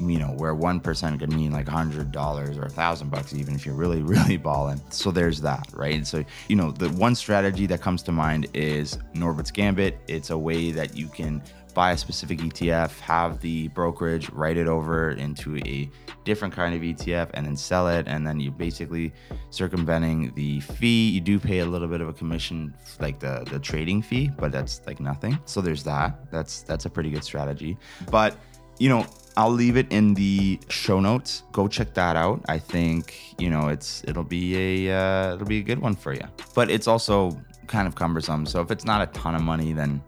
you 0.00 0.18
know, 0.18 0.28
where 0.28 0.54
1% 0.54 1.18
could 1.18 1.32
mean 1.32 1.52
like 1.52 1.66
$100 1.66 2.58
or 2.58 2.62
a 2.64 2.68
thousand 2.68 3.10
bucks, 3.10 3.34
even 3.34 3.54
if 3.54 3.64
you're 3.64 3.74
really, 3.74 4.02
really 4.02 4.36
balling. 4.36 4.80
So 4.90 5.10
there's 5.10 5.40
that, 5.42 5.68
right? 5.72 6.06
So, 6.06 6.24
you 6.48 6.56
know, 6.56 6.70
the 6.70 6.88
one 6.90 7.14
strategy 7.14 7.66
that 7.66 7.80
comes 7.80 8.02
to 8.04 8.12
mind 8.12 8.48
is 8.54 8.98
Norbert's 9.14 9.50
Gambit. 9.50 9.98
It's 10.08 10.30
a 10.30 10.38
way 10.38 10.72
that 10.72 10.96
you 10.96 11.08
can 11.08 11.42
buy 11.74 11.92
a 11.92 11.96
specific 11.96 12.38
ETF, 12.38 12.98
have 13.00 13.40
the 13.40 13.68
brokerage 13.68 14.28
write 14.30 14.56
it 14.56 14.66
over 14.66 15.12
into 15.12 15.56
a 15.58 15.90
different 16.24 16.54
kind 16.54 16.74
of 16.74 16.82
ETF 16.82 17.30
and 17.34 17.46
then 17.46 17.56
sell 17.56 17.88
it. 17.88 18.06
And 18.06 18.26
then 18.26 18.40
you're 18.40 18.52
basically 18.52 19.12
circumventing 19.50 20.32
the 20.34 20.60
fee. 20.60 21.10
You 21.10 21.20
do 21.20 21.38
pay 21.38 21.60
a 21.60 21.66
little 21.66 21.88
bit 21.88 22.00
of 22.00 22.08
a 22.08 22.12
commission, 22.12 22.74
like 23.00 23.18
the, 23.18 23.46
the 23.50 23.58
trading 23.58 24.02
fee, 24.02 24.30
but 24.36 24.52
that's 24.52 24.82
like 24.86 25.00
nothing. 25.00 25.38
So 25.44 25.60
there's 25.60 25.84
that. 25.84 26.30
That's 26.30 26.62
that's 26.62 26.84
a 26.84 26.90
pretty 26.90 27.10
good 27.10 27.24
strategy. 27.24 27.76
But 28.10 28.36
you 28.78 28.88
know, 28.88 29.06
I'll 29.36 29.50
leave 29.50 29.76
it 29.76 29.90
in 29.90 30.14
the 30.14 30.60
show 30.68 31.00
notes. 31.00 31.44
Go 31.52 31.68
check 31.68 31.94
that 31.94 32.16
out. 32.16 32.44
I 32.48 32.58
think 32.58 33.34
you 33.38 33.50
know 33.50 33.68
it's 33.68 34.02
it'll 34.06 34.24
be 34.24 34.86
a 34.88 34.96
uh, 34.96 35.34
it'll 35.34 35.46
be 35.46 35.58
a 35.58 35.62
good 35.62 35.78
one 35.78 35.94
for 35.94 36.12
you. 36.12 36.24
But 36.54 36.70
it's 36.70 36.86
also 36.86 37.40
kind 37.66 37.86
of 37.88 37.94
cumbersome. 37.94 38.46
So 38.46 38.60
if 38.60 38.70
it's 38.70 38.84
not 38.84 39.02
a 39.02 39.06
ton 39.12 39.34
of 39.34 39.42
money, 39.42 39.72
then 39.72 40.02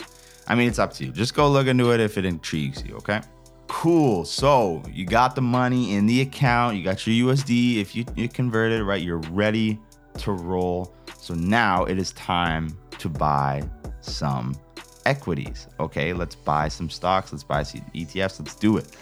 I 0.47 0.54
mean 0.54 0.69
it's 0.69 0.78
up 0.78 0.93
to 0.95 1.04
you. 1.07 1.12
Just 1.12 1.35
go 1.35 1.49
look 1.50 1.66
into 1.66 1.93
it 1.93 2.00
if 2.00 2.19
it 2.19 2.25
intrigues 2.25 2.85
you. 2.85 2.97
Okay. 2.97 3.21
Cool. 3.66 4.25
So 4.25 4.83
you 4.93 5.07
got 5.07 5.35
the 5.35 5.40
money 5.43 5.95
in 5.95 6.06
the 6.06 6.21
account. 6.21 6.76
You 6.76 6.84
got 6.84 7.06
your 7.06 7.32
USD. 7.32 7.80
If 7.80 7.97
you, 7.97 8.04
you 8.15 8.28
converted 8.28 8.82
right, 8.82 9.02
you're 9.02 9.19
ready 9.19 9.80
to 10.19 10.32
roll. 10.32 10.95
So 11.19 11.34
now 11.34 11.84
it 11.84 11.99
is 11.99 12.13
time 12.13 12.76
to 12.99 13.08
buy 13.08 13.63
some 14.00 14.54
equities. 15.06 15.69
Okay, 15.80 16.12
let's 16.12 16.34
buy 16.34 16.69
some 16.69 16.90
stocks, 16.90 17.32
let's 17.32 17.45
buy 17.45 17.62
some 17.62 17.80
ETFs, 17.95 18.40
let's 18.40 18.54
do 18.54 18.76
it. 18.76 18.97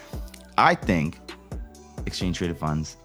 I 0.58 0.74
think 0.74 1.18
exchange 2.06 2.38
traded 2.38 2.58
funds, 2.58 2.96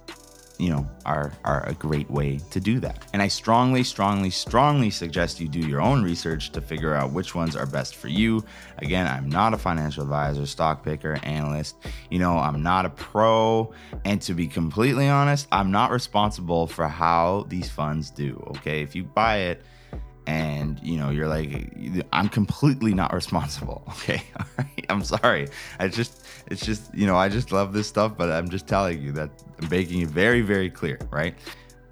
you 0.57 0.69
know, 0.69 0.87
are 1.05 1.31
are 1.43 1.63
a 1.67 1.73
great 1.73 2.09
way 2.09 2.39
to 2.51 2.59
do 2.59 2.79
that. 2.79 3.05
And 3.13 3.21
I 3.21 3.27
strongly, 3.27 3.83
strongly, 3.83 4.29
strongly 4.29 4.89
suggest 4.89 5.39
you 5.39 5.47
do 5.47 5.59
your 5.59 5.81
own 5.81 6.03
research 6.03 6.51
to 6.51 6.61
figure 6.61 6.95
out 6.95 7.11
which 7.11 7.35
ones 7.35 7.55
are 7.55 7.65
best 7.65 7.95
for 7.95 8.07
you. 8.07 8.43
Again, 8.79 9.07
I'm 9.07 9.29
not 9.29 9.53
a 9.53 9.57
financial 9.57 10.03
advisor, 10.03 10.45
stock 10.45 10.83
picker, 10.83 11.19
analyst. 11.23 11.75
You 12.09 12.19
know, 12.19 12.37
I'm 12.37 12.63
not 12.63 12.85
a 12.85 12.89
pro. 12.89 13.73
And 14.03 14.21
to 14.23 14.33
be 14.33 14.47
completely 14.47 15.07
honest, 15.07 15.47
I'm 15.51 15.71
not 15.71 15.91
responsible 15.91 16.67
for 16.67 16.87
how 16.87 17.45
these 17.49 17.69
funds 17.69 18.09
do. 18.09 18.43
Okay. 18.57 18.81
If 18.81 18.95
you 18.95 19.03
buy 19.03 19.37
it, 19.37 19.63
and 20.27 20.79
you 20.83 20.97
know 20.97 21.09
you're 21.09 21.27
like 21.27 21.73
i'm 22.13 22.27
completely 22.29 22.93
not 22.93 23.13
responsible 23.13 23.83
okay? 23.89 24.21
I'm 24.89 25.03
sorry. 25.03 25.49
I 25.79 25.87
just 25.87 26.25
it's 26.49 26.65
just 26.65 26.93
you 26.93 27.07
know 27.07 27.17
i 27.17 27.27
just 27.27 27.51
love 27.51 27.73
this 27.73 27.87
stuff 27.87 28.15
but 28.17 28.29
i'm 28.29 28.49
just 28.49 28.67
telling 28.67 29.01
you 29.01 29.11
that 29.13 29.29
i'm 29.61 29.69
making 29.69 30.01
it 30.01 30.09
very 30.09 30.41
very 30.41 30.69
clear 30.69 30.99
right? 31.09 31.35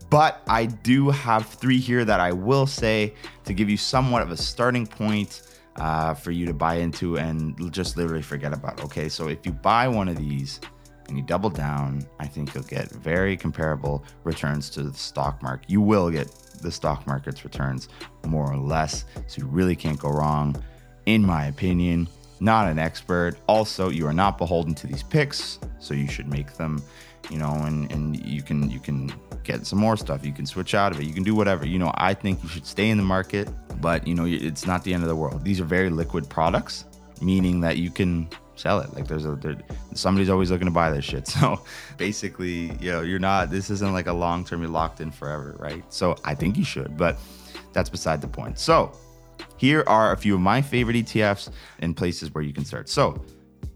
But 0.10 0.42
i 0.48 0.66
do 0.66 1.10
have 1.10 1.48
three 1.48 1.80
here 1.80 2.06
that 2.06 2.20
i 2.20 2.32
will 2.32 2.68
say 2.68 3.14
to 3.46 3.54
give 3.54 3.70
you 3.70 3.78
somewhat 3.78 4.22
of 4.22 4.32
a 4.32 4.38
starting 4.38 4.86
point 4.86 5.42
uh, 5.78 6.14
for 6.14 6.32
you 6.32 6.46
to 6.46 6.54
buy 6.54 6.76
into 6.76 7.18
and 7.18 7.72
just 7.74 7.98
literally 7.98 8.22
forget 8.22 8.54
about 8.54 8.84
okay? 8.84 9.10
So 9.10 9.28
if 9.28 9.46
you 9.46 9.52
buy 9.52 9.88
one 9.88 10.08
of 10.08 10.16
these 10.18 10.62
and 11.08 11.18
you 11.18 11.24
double 11.24 11.50
down, 11.50 12.06
I 12.20 12.28
think 12.28 12.54
you'll 12.54 12.64
get 12.64 12.90
very 12.90 13.38
comparable 13.38 14.04
returns 14.24 14.70
to 14.72 14.84
the 14.84 14.94
stock 14.98 15.44
market. 15.44 15.70
You 15.70 15.82
will 15.82 16.10
get 16.10 16.32
the 16.62 16.72
stock 16.72 17.06
market's 17.08 17.44
returns 17.44 17.90
more 18.26 18.52
or 18.52 18.58
less. 18.58 19.06
So 19.28 19.42
you 19.42 19.48
really 19.48 19.76
can't 19.76 20.00
go 20.00 20.10
wrong, 20.10 20.56
in 21.06 21.26
my 21.26 21.46
opinion. 21.46 22.08
Not 22.40 22.68
an 22.68 22.80
expert. 22.80 23.38
Also, 23.48 23.90
you 23.90 24.06
are 24.08 24.14
not 24.14 24.38
beholden 24.38 24.74
to 24.76 24.88
these 24.88 25.04
picks, 25.04 25.60
so 25.80 25.94
you 25.94 26.08
should 26.08 26.28
make 26.28 26.54
them, 26.58 26.84
you 27.30 27.38
know, 27.38 27.54
and, 27.66 27.90
and 27.92 28.26
you 28.26 28.42
can 28.42 28.70
you 28.70 28.80
can 28.80 29.14
get 29.44 29.66
some 29.66 29.80
more 29.80 29.96
stuff. 29.96 30.26
You 30.26 30.34
can 30.34 30.46
switch 30.46 30.76
out 30.76 30.92
of 30.92 31.00
it. 31.00 31.06
You 31.06 31.14
can 31.14 31.24
do 31.24 31.34
whatever. 31.34 31.66
You 31.66 31.80
know, 31.80 31.92
I 31.96 32.14
think 32.14 32.44
you 32.44 32.50
should 32.50 32.66
stay 32.66 32.90
in 32.90 32.98
the 32.98 33.04
market, 33.04 33.50
but 33.80 34.06
you 34.06 34.16
know, 34.16 34.26
it's 34.26 34.66
not 34.66 34.84
the 34.84 34.94
end 34.94 35.04
of 35.04 35.10
the 35.10 35.16
world. 35.16 35.46
These 35.46 35.62
are 35.62 35.66
very 35.66 35.90
liquid 35.90 36.30
products, 36.30 36.86
meaning 37.22 37.62
that 37.62 37.78
you 37.78 37.90
can 37.90 38.28
sell 38.56 38.80
it. 38.80 38.94
Like 38.94 39.08
there's 39.08 39.26
a 39.26 39.36
there, 39.36 39.58
somebody's 39.94 40.30
always 40.30 40.52
looking 40.52 40.68
to 40.68 40.72
buy 40.72 40.92
this 40.92 41.06
shit. 41.06 41.28
So 41.36 41.62
basically, 41.98 42.72
you 42.80 42.92
know, 42.92 43.02
you're 43.02 43.20
not. 43.20 43.52
This 43.52 43.70
isn't 43.70 43.94
like 43.94 44.08
a 44.08 44.14
long 44.14 44.46
term. 44.46 44.62
You're 44.62 44.70
locked 44.70 45.02
in 45.02 45.12
forever, 45.12 45.56
right? 45.60 45.84
So 45.94 46.16
I 46.24 46.34
think 46.34 46.58
you 46.58 46.64
should, 46.64 46.96
but 46.98 47.18
that's 47.74 47.90
beside 47.90 48.22
the 48.22 48.28
point. 48.28 48.58
So 48.58 48.98
here 49.58 49.84
are 49.88 50.14
a 50.14 50.18
few 50.18 50.36
of 50.36 50.42
my 50.42 50.62
favorite 50.62 50.96
ETFs 50.96 51.50
and 51.80 51.96
places 51.96 52.34
where 52.34 52.44
you 52.44 52.54
can 52.54 52.64
start. 52.64 52.90
So 52.90 53.22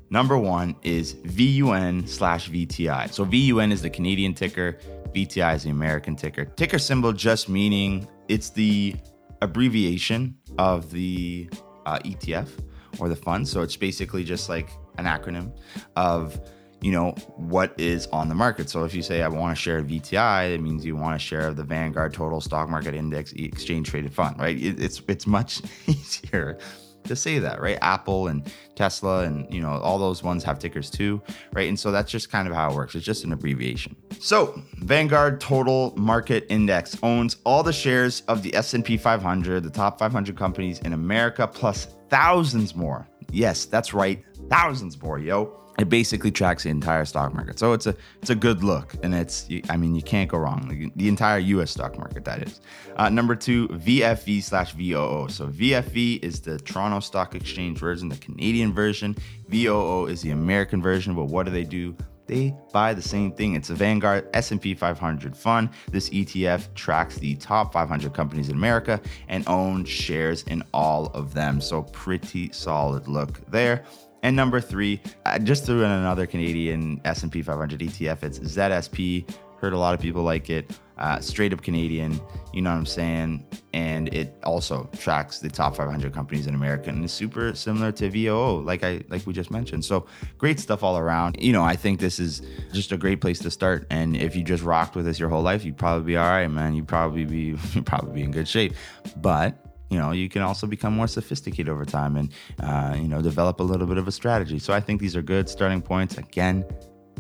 number 0.10 0.38
one 0.38 0.76
is 0.84 1.14
VUN 1.26 2.08
slash 2.08 2.50
VTI. 2.50 3.12
So 3.12 3.26
VUN 3.26 3.72
is 3.72 3.82
the 3.82 3.90
Canadian 3.90 4.34
ticker. 4.34 4.78
VTI 5.14 5.56
is 5.56 5.64
the 5.64 5.70
American 5.70 6.16
ticker. 6.16 6.46
Ticker 6.46 6.80
symbol 6.80 7.12
just 7.12 7.50
meaning 7.50 8.08
it's 8.28 8.52
the 8.52 8.96
abbreviation 9.42 10.36
of 10.58 10.92
the 10.92 11.50
uh, 11.86 12.00
ETF 12.00 12.50
or 13.00 13.10
the 13.10 13.16
fund. 13.16 13.48
So 13.48 13.62
it's 13.62 13.76
basically 13.76 14.24
just 14.24 14.50
like 14.50 14.70
an 14.98 15.06
acronym 15.06 15.56
of 15.96 16.40
you 16.82 16.92
know 16.92 17.12
what 17.36 17.74
is 17.78 18.08
on 18.08 18.30
the 18.30 18.36
market. 18.36 18.70
So 18.70 18.86
if 18.86 18.94
you 18.94 19.02
say 19.02 19.22
I 19.22 19.28
want 19.28 19.56
to 19.56 19.62
share 19.62 19.84
VTI, 19.84 20.54
it 20.54 20.62
means 20.62 20.86
you 20.86 20.96
want 20.96 21.16
a 21.16 21.20
share 21.20 21.54
the 21.54 21.64
Vanguard 21.64 22.14
Total 22.14 22.40
Stock 22.40 22.70
Market 22.70 22.96
Index 22.96 23.34
Exchange 23.34 23.90
Traded 23.90 24.14
Fund, 24.14 24.40
right? 24.40 24.58
It, 24.58 24.82
it's 24.82 25.02
it's 25.08 25.28
much 25.28 25.62
easier 25.88 26.58
to 27.10 27.16
say 27.16 27.38
that, 27.40 27.62
right? 27.62 27.78
Apple 27.82 28.28
and 28.28 28.52
Tesla 28.76 29.24
and 29.26 29.54
you 29.54 29.62
know 29.62 29.70
all 29.70 30.00
those 30.00 30.24
ones 30.24 30.44
have 30.44 30.58
tickers 30.58 30.90
too, 30.90 31.22
right? 31.54 31.68
And 31.68 31.80
so 31.80 31.92
that's 31.92 32.10
just 32.10 32.32
kind 32.32 32.48
of 32.48 32.54
how 32.54 32.72
it 32.72 32.76
works. 32.76 32.96
It's 32.96 33.06
just 33.06 33.24
an 33.26 33.34
abbreviation. 33.34 33.96
So 34.20 34.62
Vanguard 34.78 35.40
Total 35.42 35.94
Market 35.98 36.46
Index 36.50 36.98
owns 37.04 37.38
all 37.44 37.62
the 37.62 37.74
shares 37.74 38.22
of 38.28 38.42
the 38.42 38.56
S&P 38.56 38.98
500, 38.98 39.64
the 39.64 39.70
top 39.70 40.00
500 40.00 40.38
companies 40.38 40.80
in 40.80 40.94
America, 40.94 41.46
plus 41.46 41.88
thousands 42.10 42.76
more 42.76 43.08
Yes, 43.32 43.66
that's 43.66 43.94
right. 43.94 44.24
Thousands 44.50 45.02
more, 45.02 45.20
yo. 45.20 45.56
It 45.80 45.90
basically 45.90 46.32
tracks 46.32 46.64
the 46.64 46.70
entire 46.70 47.06
stock 47.06 47.34
market. 47.34 47.58
So 47.58 47.74
it's 47.74 47.88
a 47.88 47.96
it's 48.22 48.30
a 48.30 48.36
good 48.36 48.64
look, 48.64 48.96
and 49.02 49.16
it's 49.16 49.48
I 49.70 49.78
mean 49.78 49.96
you 49.96 50.02
can't 50.02 50.30
go 50.30 50.38
wrong. 50.38 50.92
The 50.96 51.08
entire 51.08 51.40
U.S. 51.40 51.72
stock 51.72 51.98
market 51.98 52.26
that 52.26 52.44
is. 52.44 52.62
Uh, 52.98 53.10
number 53.10 53.36
two, 53.36 53.68
VFV 53.70 54.44
slash 54.44 54.74
VOO. 54.74 55.30
So 55.30 55.48
VFV 55.48 56.22
is 56.24 56.42
the 56.42 56.58
Toronto 56.60 57.00
Stock 57.00 57.34
Exchange 57.34 57.78
version, 57.78 58.10
the 58.10 58.18
Canadian 58.18 58.74
version. 58.74 59.16
VOO 59.48 60.08
is 60.08 60.22
the 60.22 60.32
American 60.32 60.82
version. 60.82 61.16
But 61.16 61.26
what 61.26 61.46
do 61.46 61.52
they 61.52 61.64
do? 61.64 61.96
they 62.30 62.56
buy 62.72 62.94
the 62.94 63.02
same 63.02 63.32
thing. 63.32 63.56
It's 63.56 63.72
a 63.72 63.74
Vanguard 63.74 64.30
S&P 64.36 64.76
500 64.76 65.36
fund. 65.36 65.70
This 65.92 66.10
ETF 66.12 66.74
tracks 66.76 67.18
the 67.18 67.36
top 67.36 67.74
500 67.74 68.14
companies 68.14 68.50
in 68.50 68.56
America 68.56 69.02
and 69.28 69.44
owns 69.48 69.90
shares 69.90 70.44
in 70.44 70.64
all 70.72 71.08
of 71.08 71.34
them. 71.34 71.60
So 71.60 71.82
pretty 71.82 72.52
solid 72.52 73.08
look 73.08 73.42
there. 73.50 73.84
And 74.24 74.36
number 74.36 74.60
three, 74.60 75.02
I 75.26 75.40
just 75.40 75.66
threw 75.66 75.84
in 75.84 75.92
another 75.92 76.26
Canadian 76.26 77.02
S&P 77.06 77.42
500 77.42 77.80
ETF. 77.80 78.24
It's 78.24 78.40
ZSP. 78.40 79.30
Heard 79.60 79.74
a 79.74 79.78
lot 79.78 79.94
of 79.94 80.00
people 80.00 80.24
like 80.24 80.50
it. 80.50 80.72
Uh, 81.00 81.18
straight 81.22 81.54
up 81.54 81.62
Canadian, 81.62 82.20
you 82.54 82.62
know 82.62 82.72
what 82.72 82.76
I'm 82.76 82.86
saying? 82.86 83.46
And 83.74 84.14
it 84.14 84.38
also 84.44 84.90
tracks 84.98 85.40
the 85.40 85.50
top 85.50 85.78
500 85.78 86.14
companies 86.14 86.46
in 86.46 86.56
America 86.56 86.90
and 86.90 87.06
is 87.06 87.14
super 87.14 87.56
similar 87.56 87.94
to 87.94 88.10
VOO, 88.10 88.62
like 88.62 88.84
I 88.84 89.02
like 89.08 89.26
we 89.26 89.32
just 89.32 89.50
mentioned. 89.50 89.86
So 89.86 90.08
great 90.38 90.60
stuff 90.60 90.84
all 90.84 90.98
around. 90.98 91.38
You 91.40 91.54
know, 91.54 91.64
I 91.64 91.78
think 91.78 92.02
this 92.02 92.20
is 92.20 92.42
just 92.74 92.92
a 92.92 92.98
great 92.98 93.22
place 93.22 93.40
to 93.40 93.52
start. 93.52 93.88
And 93.90 94.18
if 94.18 94.36
you 94.36 94.44
just 94.44 94.62
rocked 94.62 94.98
with 94.98 95.06
this 95.06 95.20
your 95.20 95.30
whole 95.30 95.42
life, 95.42 95.64
you'd 95.64 95.78
probably 95.78 96.04
be 96.04 96.18
all 96.18 96.28
right, 96.28 96.48
man. 96.48 96.76
You'd 96.76 96.90
probably 96.90 97.24
be 97.24 97.58
you'd 97.74 97.86
probably 97.86 98.14
be 98.16 98.24
in 98.24 98.32
good 98.32 98.48
shape. 98.48 98.74
But 99.22 99.56
you 99.90 99.98
know 99.98 100.12
you 100.12 100.30
can 100.30 100.42
also 100.42 100.68
become 100.68 100.94
more 100.96 101.08
sophisticated 101.08 101.70
over 101.70 101.86
time 101.86 102.16
and 102.16 102.32
uh, 102.62 102.96
you 102.96 103.08
know 103.08 103.22
develop 103.22 103.60
a 103.60 103.64
little 103.64 103.88
bit 103.88 103.98
of 103.98 104.08
a 104.08 104.12
strategy 104.12 104.60
so 104.60 104.74
i 104.74 104.80
think 104.80 105.02
these 105.02 105.16
are 105.16 105.22
good 105.22 105.50
starting 105.50 105.82
points 105.82 106.18
again 106.18 106.66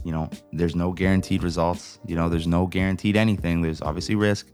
you 0.03 0.11
know, 0.11 0.29
there's 0.53 0.75
no 0.75 0.91
guaranteed 0.91 1.43
results. 1.43 1.99
You 2.05 2.15
know, 2.15 2.29
there's 2.29 2.47
no 2.47 2.67
guaranteed 2.67 3.15
anything. 3.15 3.61
There's 3.61 3.81
obviously 3.81 4.15
risk. 4.15 4.47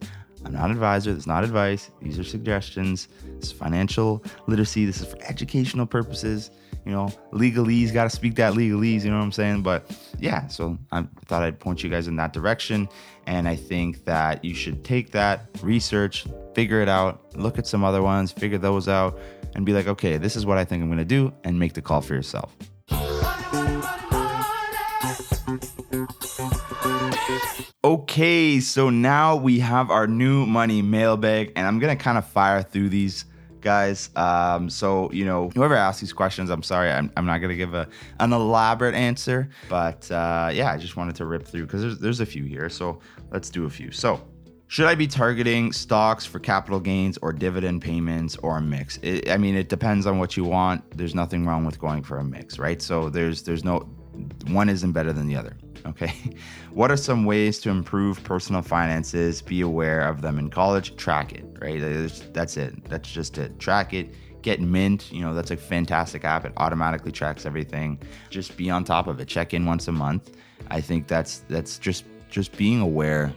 I'm 0.44 0.54
not 0.54 0.66
an 0.66 0.72
advisor. 0.72 1.12
It's 1.12 1.28
not 1.28 1.44
advice. 1.44 1.90
These 2.02 2.20
are 2.20 2.24
suggestions. 2.24 3.08
It's 3.38 3.52
financial 3.52 4.24
literacy. 4.48 4.86
This 4.86 5.02
is 5.02 5.08
for 5.08 5.18
educational 5.24 5.86
purposes. 5.86 6.52
You 6.86 6.92
know, 6.92 7.12
legalese, 7.32 7.92
got 7.92 8.04
to 8.04 8.10
speak 8.10 8.36
that 8.36 8.54
legalese. 8.54 9.04
You 9.04 9.12
know 9.12 9.18
what 9.18 9.24
I'm 9.24 9.32
saying? 9.32 9.64
But 9.64 9.90
yeah, 10.20 10.48
so 10.48 10.78
I 10.92 11.06
thought 11.26 11.44
I'd 11.44 11.60
point 11.60 11.84
you 11.84 11.90
guys 11.90 12.08
in 12.08 12.16
that 12.18 12.32
direction. 12.32 12.88
And 13.26 13.48
I 13.48 13.56
think 13.56 14.06
that 14.06 14.46
you 14.46 14.54
should 14.54 14.84
take 14.84 15.12
that, 15.12 15.48
research, 15.62 16.28
figure 16.54 16.82
it 16.82 16.90
out, 16.90 17.36
look 17.36 17.58
at 17.58 17.66
some 17.66 17.84
other 17.84 18.04
ones, 18.04 18.32
figure 18.32 18.60
those 18.60 18.88
out, 18.88 19.20
and 19.56 19.66
be 19.66 19.74
like, 19.74 19.88
okay, 19.88 20.18
this 20.18 20.36
is 20.36 20.46
what 20.46 20.60
I 20.60 20.66
think 20.66 20.84
I'm 20.84 20.90
going 20.90 21.00
to 21.00 21.06
do, 21.06 21.34
and 21.44 21.58
make 21.58 21.74
the 21.74 21.82
call 21.82 22.02
for 22.02 22.14
yourself. 22.14 22.56
Okay, 27.84 28.60
so 28.60 28.90
now 28.90 29.36
we 29.36 29.60
have 29.60 29.92
our 29.92 30.08
new 30.08 30.46
money 30.46 30.82
mailbag, 30.82 31.52
and 31.56 31.68
I'm 31.68 31.78
gonna 31.78 31.96
kind 31.96 32.18
of 32.18 32.26
fire 32.28 32.64
through 32.64 32.90
these 32.90 33.26
guys. 33.66 34.12
Um, 34.16 34.70
so 34.70 35.12
you 35.12 35.26
know, 35.26 35.50
whoever 35.56 35.76
asks 35.76 36.00
these 36.00 36.14
questions, 36.14 36.50
I'm 36.50 36.64
sorry, 36.64 36.90
I'm, 36.90 37.12
I'm 37.18 37.26
not 37.26 37.40
gonna 37.40 37.56
give 37.56 37.74
a 37.74 37.90
an 38.22 38.32
elaborate 38.32 38.96
answer, 38.96 39.50
but 39.68 40.10
uh, 40.12 40.52
yeah, 40.54 40.72
I 40.72 40.78
just 40.78 40.96
wanted 40.96 41.16
to 41.18 41.26
rip 41.26 41.46
through 41.46 41.66
because 41.66 41.82
there's 41.82 42.00
there's 42.00 42.20
a 42.22 42.26
few 42.26 42.46
here. 42.46 42.70
So 42.70 43.00
let's 43.32 43.50
do 43.50 43.66
a 43.66 43.70
few. 43.70 43.92
So 43.92 44.22
should 44.68 44.88
I 44.88 44.96
be 44.96 45.08
targeting 45.08 45.72
stocks 45.72 46.26
for 46.26 46.40
capital 46.40 46.80
gains 46.80 47.18
or 47.22 47.34
dividend 47.34 47.82
payments 47.82 48.36
or 48.38 48.58
a 48.58 48.62
mix? 48.62 48.98
It, 49.02 49.30
I 49.30 49.38
mean, 49.38 49.56
it 49.56 49.70
depends 49.70 50.06
on 50.08 50.18
what 50.20 50.38
you 50.38 50.44
want. 50.44 50.98
There's 50.98 51.14
nothing 51.14 51.46
wrong 51.46 51.66
with 51.66 51.80
going 51.80 52.04
for 52.04 52.18
a 52.18 52.24
mix, 52.24 52.58
right? 52.58 52.82
So 52.82 53.10
there's 53.10 53.44
there's 53.44 53.64
no 53.64 53.90
one 54.48 54.70
isn't 54.70 54.92
better 54.92 55.14
than 55.14 55.28
the 55.28 55.36
other. 55.36 55.58
Okay. 55.86 56.14
What 56.76 56.92
are 56.92 56.98
some 56.98 57.24
ways 57.24 57.60
to 57.60 57.70
improve 57.70 58.22
personal 58.26 58.62
finances? 58.62 59.42
Be 59.42 59.62
aware 59.62 60.02
of 60.02 60.22
them 60.22 60.38
in 60.38 60.50
college. 60.50 60.98
Track 60.98 61.32
it, 61.32 61.46
right? 61.62 61.80
That's 62.34 62.58
it. 62.58 62.84
That's 62.90 63.10
just 63.10 63.38
it. 63.38 63.60
Track 63.60 63.94
it. 63.94 64.14
Get 64.42 64.60
Mint. 64.60 65.10
You 65.10 65.22
know, 65.22 65.34
that's 65.34 65.52
a 65.52 65.56
fantastic 65.56 66.26
app. 66.26 66.44
It 66.44 66.52
automatically 66.58 67.14
tracks 67.14 67.46
everything. 67.46 67.98
Just 68.30 68.58
be 68.58 68.70
on 68.70 68.84
top 68.84 69.08
of 69.08 69.22
it. 69.22 69.30
Check 69.30 69.54
in 69.54 69.66
once 69.66 69.88
a 69.88 69.94
month. 69.94 70.36
I 70.70 70.82
think 70.82 71.08
that's 71.08 71.46
that's 71.48 71.80
just 71.80 72.04
just 72.30 72.58
being 72.58 72.82
aware. 72.82 73.34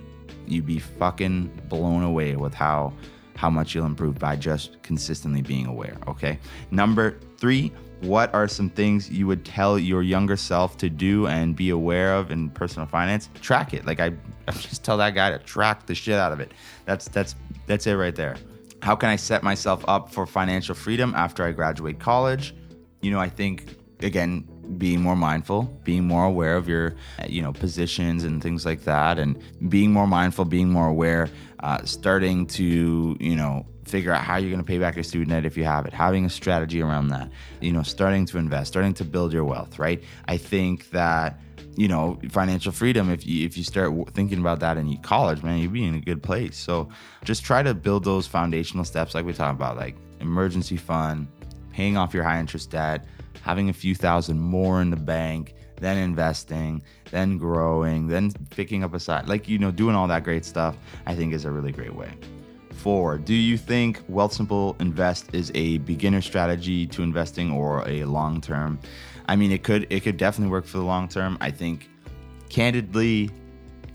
You'd 0.49 0.67
be 0.67 0.81
fucking 0.81 1.63
blown 1.69 2.03
away 2.03 2.35
with 2.35 2.55
how 2.55 2.93
how 3.37 3.49
much 3.49 3.73
you'll 3.73 3.87
improve 3.87 4.19
by 4.19 4.35
just 4.35 4.83
consistently 4.83 5.43
being 5.43 5.67
aware. 5.67 5.97
Okay. 6.09 6.41
Number 6.73 7.21
three, 7.37 7.73
what 8.01 8.33
are 8.35 8.47
some 8.47 8.71
things 8.71 9.11
you 9.11 9.27
would 9.27 9.45
tell 9.45 9.79
your 9.79 10.03
younger 10.03 10.37
self 10.37 10.77
to 10.79 10.89
do 10.89 11.27
and 11.27 11.57
be 11.57 11.71
aware 11.71 12.15
of 12.15 12.31
in 12.31 12.51
personal 12.51 12.87
finance? 12.87 13.29
Track 13.41 13.75
it. 13.75 13.87
Like 13.87 14.01
I, 14.01 14.07
I 14.49 14.53
just 14.53 14.85
tell 14.85 14.97
that 14.99 15.15
guy 15.15 15.31
to 15.31 15.39
track 15.39 15.87
the 15.87 15.95
shit 15.95 16.15
out 16.15 16.33
of 16.33 16.41
it. 16.41 16.53
That's 16.85 17.09
that's 17.09 17.35
that's 17.67 17.87
it 17.87 17.95
right 17.95 18.15
there. 18.15 18.37
How 18.83 18.95
can 18.95 19.09
I 19.09 19.17
set 19.17 19.43
myself 19.43 19.85
up 19.89 20.13
for 20.13 20.27
financial 20.27 20.75
freedom 20.75 21.13
after 21.17 21.45
I 21.45 21.53
graduate 21.53 21.99
college? 21.99 22.55
You 23.01 23.11
know, 23.11 23.19
I 23.19 23.29
think 23.29 23.77
again 24.01 24.47
being 24.77 25.01
more 25.01 25.17
mindful 25.17 25.63
being 25.83 26.05
more 26.05 26.25
aware 26.25 26.55
of 26.55 26.69
your 26.69 26.95
you 27.27 27.41
know 27.41 27.53
positions 27.53 28.23
and 28.23 28.43
things 28.43 28.67
like 28.67 28.83
that 28.83 29.19
and 29.19 29.43
being 29.71 29.91
more 29.91 30.07
mindful 30.07 30.45
being 30.45 30.69
more 30.69 30.89
aware 30.89 31.31
uh, 31.61 31.83
starting 31.85 32.47
to 32.47 33.17
you 33.19 33.35
know 33.35 33.65
figure 33.89 34.13
out 34.13 34.23
how 34.23 34.37
you're 34.37 34.51
going 34.51 34.63
to 34.63 34.67
pay 34.67 34.79
back 34.79 34.97
your 34.97 35.05
student 35.05 35.31
debt 35.31 35.45
if 35.45 35.57
you 35.57 35.65
have 35.65 35.87
it. 35.87 35.93
Having 35.93 36.27
a 36.27 36.31
strategy 36.31 36.83
around 36.83 37.09
that 37.09 37.31
you 37.61 37.73
know 37.73 37.83
starting 37.83 38.27
to 38.27 38.39
invest 38.39 38.69
starting 38.69 38.95
to 38.95 39.05
build 39.05 39.33
your 39.33 39.45
wealth 39.45 39.79
right? 39.79 40.03
I 40.27 40.37
think 40.37 40.91
that 40.91 41.41
you 41.77 41.89
know 41.89 42.19
financial 42.31 42.73
freedom 42.73 43.11
if 43.11 43.27
you 43.27 43.47
if 43.47 43.57
you 43.57 43.65
start 43.65 43.93
thinking 44.15 44.39
about 44.39 44.61
that 44.61 44.77
in 44.77 44.97
college 44.99 45.43
man 45.43 45.59
you'd 45.59 45.73
be 45.73 45.85
in 45.85 45.95
a 45.95 46.01
good 46.01 46.23
place. 46.23 46.57
So 46.57 46.89
just 47.25 47.45
try 47.45 47.63
to 47.63 47.75
build 47.75 48.05
those 48.05 48.27
foundational 48.27 48.85
steps 48.85 49.15
like 49.15 49.25
we 49.25 49.33
talked 49.33 49.55
about 49.55 49.77
like 49.77 49.97
emergency 50.21 50.77
fund 50.77 51.29
paying 51.71 51.97
off 51.97 52.13
your 52.13 52.25
high 52.25 52.41
interest 52.41 52.71
debt 52.71 53.07
having 53.43 53.69
a 53.69 53.73
few 53.73 53.95
thousand 53.95 54.39
more 54.39 54.83
in 54.83 54.91
the 54.91 54.97
bank 54.97 55.55
then 55.77 55.97
investing 55.97 56.83
then 57.11 57.39
growing 57.39 58.09
then 58.09 58.33
picking 58.51 58.83
up 58.83 58.95
a 58.95 59.01
side 59.01 59.29
like 59.29 59.49
you 59.49 59.59
know 59.59 59.71
doing 59.71 59.95
all 59.95 60.09
that 60.09 60.25
great 60.25 60.45
stuff 60.45 60.77
i 61.07 61.15
think 61.15 61.33
is 61.33 61.45
a 61.45 61.51
really 61.51 61.73
great 61.73 61.95
way 61.95 62.11
Do 62.85 63.35
you 63.35 63.59
think 63.59 64.07
Wealthsimple 64.09 64.81
Invest 64.81 65.35
is 65.35 65.51
a 65.55 65.79
beginner 65.79 66.21
strategy 66.21 66.87
to 66.87 67.03
investing 67.03 67.51
or 67.51 67.87
a 67.89 68.05
long 68.05 68.41
term? 68.41 68.79
I 69.29 69.37
mean, 69.37 69.53
it 69.53 69.63
could 69.63 69.87
it 69.91 70.01
could 70.01 70.17
definitely 70.17 70.53
work 70.53 70.65
for 70.65 70.79
the 70.79 70.85
long 70.85 71.09
term. 71.09 71.37
I 71.41 71.51
think, 71.51 71.91
candidly, 72.49 73.31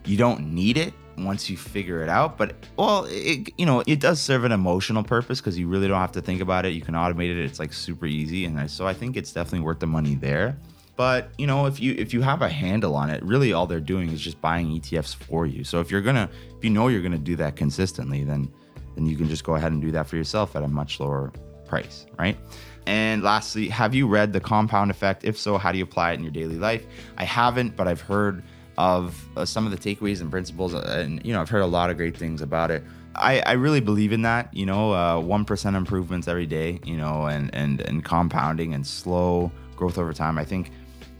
you 0.06 0.18
don't 0.18 0.54
need 0.54 0.78
it 0.78 0.94
once 1.18 1.50
you 1.50 1.58
figure 1.58 2.04
it 2.04 2.10
out. 2.10 2.38
But 2.38 2.56
well, 2.78 3.08
it, 3.10 3.50
you 3.58 3.66
know, 3.66 3.84
it 3.88 4.00
does 4.00 4.22
serve 4.22 4.44
an 4.44 4.52
emotional 4.52 5.04
purpose 5.04 5.40
because 5.40 5.58
you 5.58 5.68
really 5.68 5.88
don't 5.88 6.00
have 6.00 6.12
to 6.12 6.22
think 6.22 6.42
about 6.42 6.66
it. 6.66 6.74
You 6.74 6.82
can 6.82 6.94
automate 6.94 7.32
it. 7.32 7.38
It's 7.38 7.60
like 7.60 7.74
super 7.74 8.06
easy, 8.06 8.46
and 8.46 8.70
so 8.70 8.86
I 8.86 8.94
think 8.94 9.18
it's 9.18 9.32
definitely 9.32 9.62
worth 9.62 9.80
the 9.80 9.88
money 9.88 10.16
there. 10.16 10.58
But 10.96 11.32
you 11.38 11.48
know, 11.48 11.66
if 11.66 11.80
you 11.80 11.96
if 11.98 12.14
you 12.14 12.22
have 12.22 12.42
a 12.42 12.50
handle 12.50 12.96
on 12.96 13.10
it, 13.10 13.24
really 13.24 13.54
all 13.54 13.66
they're 13.66 13.80
doing 13.80 14.12
is 14.12 14.22
just 14.22 14.40
buying 14.42 14.68
ETFs 14.68 15.16
for 15.16 15.46
you. 15.46 15.64
So 15.64 15.80
if 15.80 15.90
you're 15.90 16.02
gonna, 16.02 16.30
if 16.58 16.64
you 16.64 16.70
know 16.70 16.90
you're 16.90 17.02
gonna 17.02 17.18
do 17.18 17.36
that 17.38 17.56
consistently, 17.56 18.24
then 18.24 18.52
then 18.96 19.06
you 19.06 19.16
can 19.16 19.28
just 19.28 19.44
go 19.44 19.56
ahead 19.56 19.72
and 19.72 19.82
do 19.82 19.92
that 19.92 20.08
for 20.08 20.16
yourself 20.16 20.56
at 20.56 20.64
a 20.64 20.68
much 20.68 21.00
lower 21.00 21.32
price, 21.66 22.06
right? 22.18 22.38
And 22.86 23.24
lastly, 23.24 23.70
have 23.70 23.96
you 23.96 24.08
read 24.08 24.34
The 24.34 24.40
Compound 24.40 24.92
Effect? 24.92 25.24
If 25.24 25.38
so, 25.38 25.58
how 25.58 25.72
do 25.72 25.78
you 25.78 25.84
apply 25.84 26.12
it 26.12 26.16
in 26.16 26.24
your 26.24 26.32
daily 26.32 26.58
life? 26.58 26.86
I 27.18 27.24
haven't, 27.24 27.76
but 27.76 27.88
I've 27.88 28.02
heard 28.02 28.44
of 28.78 29.28
uh, 29.38 29.46
some 29.46 29.66
of 29.66 29.72
the 29.72 29.78
takeaways 29.78 30.22
and 30.22 30.30
principles, 30.30 30.74
uh, 30.74 30.98
and 30.98 31.24
you 31.26 31.34
know, 31.34 31.42
I've 31.42 31.50
heard 31.50 31.62
a 31.62 31.68
lot 31.68 31.90
of 31.90 31.98
great 31.98 32.18
things 32.18 32.42
about 32.42 32.72
it. 32.72 32.84
I, 33.16 33.42
I 33.42 33.52
really 33.54 33.80
believe 33.80 34.12
in 34.12 34.24
that, 34.24 34.52
you 34.54 34.66
know, 34.66 34.94
uh, 34.94 35.20
one 35.20 35.46
uh, 35.50 35.70
improvements 35.70 36.28
every 36.28 36.48
day, 36.48 36.80
you 36.84 36.98
know, 36.98 37.28
and 37.28 37.54
and 37.54 37.82
and 37.82 38.04
compounding 38.04 38.74
and 38.74 38.86
slow 38.86 39.52
growth 39.76 39.98
over 39.98 40.14
time. 40.14 40.38
I 40.38 40.46
think 40.46 40.72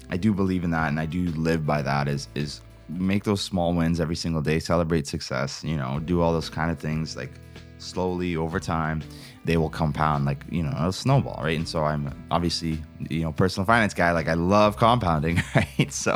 I 0.10 0.18
do 0.18 0.34
believe 0.34 0.64
in 0.64 0.72
that, 0.72 0.90
and 0.90 1.00
I 1.00 1.06
do 1.06 1.26
live 1.32 1.66
by 1.66 1.82
that. 1.84 2.08
Is 2.08 2.28
is 2.34 2.62
make 2.90 3.24
those 3.24 3.42
small 3.42 3.74
wins 3.74 4.00
every 4.00 4.16
single 4.16 4.42
day, 4.42 4.60
celebrate 4.60 5.08
success, 5.08 5.64
you 5.64 5.78
know, 5.78 6.00
do 6.00 6.22
all 6.22 6.34
those 6.34 6.50
kind 6.50 6.72
of 6.72 6.80
things 6.80 7.16
like 7.16 7.32
slowly 7.78 8.36
over 8.36 8.60
time 8.60 9.04
they 9.46 9.58
will 9.58 9.70
compound 9.70 10.26
like 10.26 10.46
you 10.50 10.64
know 10.64 10.74
a 10.78 10.92
snowball 10.92 11.40
right? 11.44 11.58
And 11.58 11.68
so 11.68 11.84
i'm 11.84 12.14
obviously 12.32 12.82
you 13.10 13.22
know 13.24 13.32
personal 13.32 13.66
finance 13.66 13.94
guy. 13.94 14.12
Like 14.12 14.28
i 14.28 14.34
love 14.34 14.78
compounding 14.78 15.42
right? 15.56 15.92
So 15.92 16.14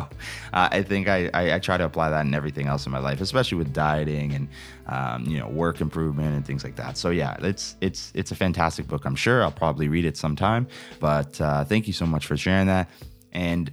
uh, 0.53 0.69
i 0.71 0.81
think 0.81 1.07
I, 1.07 1.29
I, 1.33 1.55
I 1.55 1.59
try 1.59 1.77
to 1.77 1.85
apply 1.85 2.09
that 2.09 2.25
in 2.25 2.33
everything 2.33 2.67
else 2.67 2.85
in 2.85 2.91
my 2.91 2.99
life 2.99 3.21
especially 3.21 3.57
with 3.57 3.73
dieting 3.73 4.33
and 4.33 4.47
um, 4.87 5.25
you 5.25 5.37
know 5.37 5.47
work 5.49 5.81
improvement 5.81 6.35
and 6.35 6.45
things 6.45 6.63
like 6.63 6.75
that. 6.77 6.97
So 6.97 7.09
yeah 7.09 7.35
it's 7.41 7.75
it's 7.81 8.11
it's 8.15 8.31
a 8.31 8.35
fantastic 8.35 8.87
book. 8.87 9.05
I'm 9.05 9.15
sure 9.15 9.43
i'll 9.43 9.51
probably 9.51 9.87
read 9.89 10.05
it 10.05 10.17
sometime 10.17 10.67
but 10.99 11.39
uh, 11.41 11.63
thank 11.65 11.87
you 11.87 11.93
so 11.93 12.05
much 12.05 12.25
for 12.25 12.37
sharing 12.37 12.67
that. 12.67 12.89
And 13.33 13.71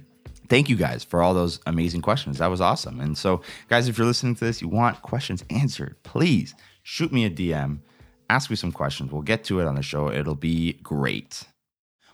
thank 0.49 0.69
you 0.69 0.75
guys 0.75 1.03
for 1.03 1.23
all 1.23 1.33
those 1.33 1.59
amazing 1.65 2.01
questions. 2.01 2.37
That 2.37 2.47
was 2.47 2.61
awesome. 2.61 2.99
And 2.99 3.17
so 3.17 3.41
guys 3.69 3.87
if 3.87 3.97
you're 3.97 4.07
listening 4.07 4.35
to 4.35 4.43
this 4.45 4.61
you 4.61 4.67
want 4.67 5.01
questions 5.01 5.45
answered 5.49 5.95
please 6.03 6.53
shoot 6.85 7.11
me 7.11 7.25
a 7.25 7.29
DM, 7.31 7.79
ask 8.29 8.49
me 8.49 8.55
some 8.55 8.71
questions. 8.71 9.11
We'll 9.11 9.23
get 9.23 9.43
to 9.45 9.59
it 9.59 9.65
on 9.65 9.75
the 9.75 9.81
show. 9.81 10.11
It'll 10.11 10.35
be 10.35 10.73
great. 10.83 11.43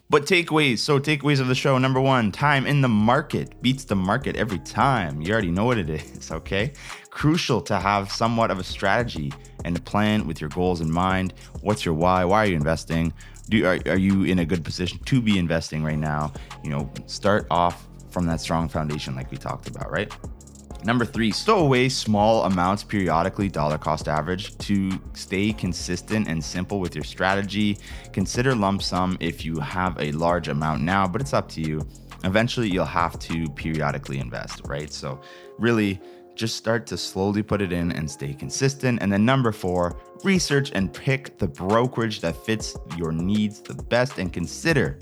But 0.09 0.25
takeaways. 0.25 0.79
So, 0.79 0.99
takeaways 0.99 1.39
of 1.39 1.47
the 1.47 1.55
show 1.55 1.77
number 1.77 1.99
one, 1.99 2.31
time 2.31 2.65
in 2.65 2.81
the 2.81 2.87
market 2.87 3.61
beats 3.61 3.83
the 3.83 3.95
market 3.95 4.35
every 4.37 4.59
time. 4.59 5.21
You 5.21 5.33
already 5.33 5.51
know 5.51 5.65
what 5.65 5.77
it 5.77 5.89
is, 5.89 6.31
okay? 6.31 6.71
Crucial 7.09 7.61
to 7.63 7.79
have 7.79 8.11
somewhat 8.11 8.49
of 8.49 8.59
a 8.59 8.63
strategy 8.63 9.33
and 9.65 9.77
a 9.77 9.81
plan 9.81 10.25
with 10.25 10.39
your 10.39 10.49
goals 10.49 10.79
in 10.79 10.89
mind. 10.89 11.33
What's 11.61 11.85
your 11.85 11.93
why? 11.93 12.23
Why 12.23 12.43
are 12.43 12.47
you 12.47 12.55
investing? 12.55 13.13
Do, 13.49 13.65
are, 13.65 13.79
are 13.87 13.97
you 13.97 14.23
in 14.23 14.39
a 14.39 14.45
good 14.45 14.63
position 14.63 14.99
to 14.99 15.21
be 15.21 15.37
investing 15.37 15.83
right 15.83 15.99
now? 15.99 16.31
You 16.63 16.71
know, 16.71 16.89
start 17.07 17.45
off 17.51 17.87
from 18.09 18.25
that 18.27 18.39
strong 18.39 18.69
foundation, 18.69 19.15
like 19.15 19.31
we 19.31 19.37
talked 19.37 19.67
about, 19.67 19.91
right? 19.91 20.13
Number 20.83 21.05
three, 21.05 21.31
stow 21.31 21.59
away 21.59 21.89
small 21.89 22.43
amounts 22.45 22.83
periodically, 22.83 23.49
dollar 23.49 23.77
cost 23.77 24.07
average, 24.07 24.57
to 24.59 24.99
stay 25.13 25.53
consistent 25.53 26.27
and 26.27 26.43
simple 26.43 26.79
with 26.79 26.95
your 26.95 27.03
strategy. 27.03 27.77
Consider 28.13 28.55
lump 28.55 28.81
sum 28.81 29.15
if 29.19 29.45
you 29.45 29.59
have 29.59 29.99
a 29.99 30.11
large 30.13 30.47
amount 30.47 30.81
now, 30.81 31.07
but 31.07 31.21
it's 31.21 31.33
up 31.33 31.47
to 31.49 31.61
you. 31.61 31.87
Eventually, 32.23 32.67
you'll 32.67 32.85
have 32.85 33.19
to 33.19 33.47
periodically 33.49 34.17
invest, 34.17 34.61
right? 34.65 34.91
So, 34.91 35.21
really, 35.59 36.01
just 36.33 36.55
start 36.55 36.87
to 36.87 36.97
slowly 36.97 37.43
put 37.43 37.61
it 37.61 37.71
in 37.71 37.91
and 37.91 38.09
stay 38.09 38.33
consistent. 38.33 39.03
And 39.03 39.13
then, 39.13 39.23
number 39.23 39.51
four, 39.51 39.99
research 40.23 40.71
and 40.73 40.91
pick 40.91 41.37
the 41.37 41.47
brokerage 41.47 42.21
that 42.21 42.35
fits 42.35 42.75
your 42.97 43.11
needs 43.11 43.61
the 43.61 43.75
best 43.75 44.17
and 44.17 44.33
consider 44.33 44.97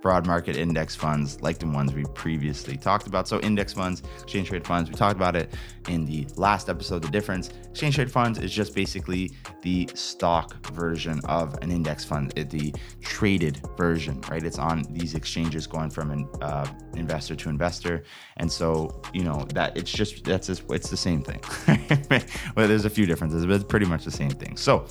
broad 0.00 0.26
market 0.26 0.56
index 0.56 0.94
funds 0.94 1.40
like 1.42 1.58
the 1.58 1.66
ones 1.66 1.92
we 1.92 2.04
previously 2.14 2.76
talked 2.76 3.06
about. 3.06 3.28
So, 3.28 3.40
index 3.40 3.72
funds, 3.72 4.02
exchange 4.22 4.48
trade 4.48 4.66
funds, 4.66 4.90
we 4.90 4.96
talked 4.96 5.16
about 5.16 5.36
it 5.36 5.52
in 5.88 6.04
the 6.04 6.26
last 6.36 6.68
episode. 6.68 7.02
The 7.02 7.10
difference 7.10 7.50
exchange 7.70 7.96
trade 7.96 8.10
funds 8.10 8.38
is 8.38 8.52
just 8.52 8.74
basically 8.74 9.32
the 9.62 9.88
stock 9.94 10.66
version 10.68 11.20
of 11.24 11.56
an 11.62 11.70
index 11.70 12.04
fund, 12.04 12.30
the 12.32 12.74
traded 13.00 13.60
version, 13.76 14.20
right? 14.22 14.42
It's 14.42 14.58
on 14.58 14.84
these 14.90 15.14
exchanges 15.14 15.66
going 15.66 15.90
from 15.90 16.10
an 16.10 16.28
uh, 16.40 16.66
investor 16.94 17.34
to 17.36 17.48
investor. 17.48 18.02
And 18.38 18.50
so, 18.50 19.02
you 19.12 19.24
know, 19.24 19.46
that 19.54 19.76
it's 19.76 19.90
just 19.90 20.24
that's 20.24 20.46
just, 20.46 20.62
it's 20.70 20.90
the 20.90 20.96
same 20.96 21.22
thing. 21.22 21.40
well, 22.56 22.68
there's 22.68 22.84
a 22.84 22.90
few 22.90 23.06
differences, 23.06 23.46
but 23.46 23.54
it's 23.56 23.64
pretty 23.64 23.86
much 23.86 24.04
the 24.04 24.10
same 24.10 24.30
thing. 24.30 24.56
So, 24.56 24.86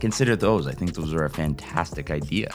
consider 0.00 0.36
those. 0.36 0.66
I 0.66 0.72
think 0.72 0.94
those 0.94 1.12
are 1.12 1.24
a 1.24 1.30
fantastic 1.30 2.10
idea, 2.10 2.50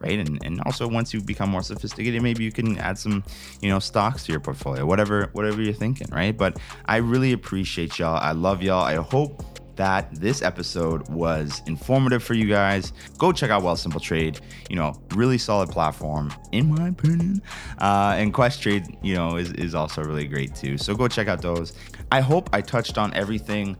right? 0.00 0.18
And 0.18 0.38
and 0.44 0.60
also 0.66 0.88
once 0.88 1.12
you 1.14 1.20
become 1.20 1.50
more 1.50 1.62
sophisticated, 1.62 2.22
maybe 2.22 2.44
you 2.44 2.52
can 2.52 2.78
add 2.78 2.98
some, 2.98 3.24
you 3.60 3.68
know, 3.68 3.78
stocks 3.78 4.24
to 4.24 4.32
your 4.32 4.40
portfolio, 4.40 4.84
whatever 4.86 5.28
whatever 5.32 5.62
you're 5.62 5.74
thinking, 5.74 6.08
right? 6.10 6.36
But 6.36 6.58
I 6.86 6.96
really 6.96 7.32
appreciate 7.32 7.98
y'all. 7.98 8.18
I 8.20 8.32
love 8.32 8.62
y'all. 8.62 8.84
I 8.84 8.94
hope 8.94 9.44
that 9.76 10.14
this 10.14 10.42
episode 10.42 11.08
was 11.08 11.62
informative 11.66 12.22
for 12.22 12.34
you 12.34 12.48
guys. 12.48 12.92
Go 13.18 13.30
check 13.30 13.50
out 13.50 13.62
Wealthsimple 13.62 14.00
Trade. 14.00 14.40
You 14.68 14.76
know, 14.76 15.00
really 15.14 15.38
solid 15.38 15.70
platform, 15.70 16.32
in 16.52 16.74
my 16.74 16.88
opinion. 16.88 17.42
Uh, 17.78 18.14
and 18.16 18.34
Questrade, 18.34 18.96
you 19.02 19.14
know, 19.14 19.36
is, 19.36 19.52
is 19.52 19.74
also 19.74 20.02
really 20.02 20.26
great 20.26 20.54
too. 20.54 20.78
So 20.78 20.94
go 20.94 21.08
check 21.08 21.28
out 21.28 21.42
those. 21.42 21.74
I 22.10 22.20
hope 22.20 22.50
I 22.52 22.60
touched 22.60 22.98
on 22.98 23.12
everything 23.14 23.76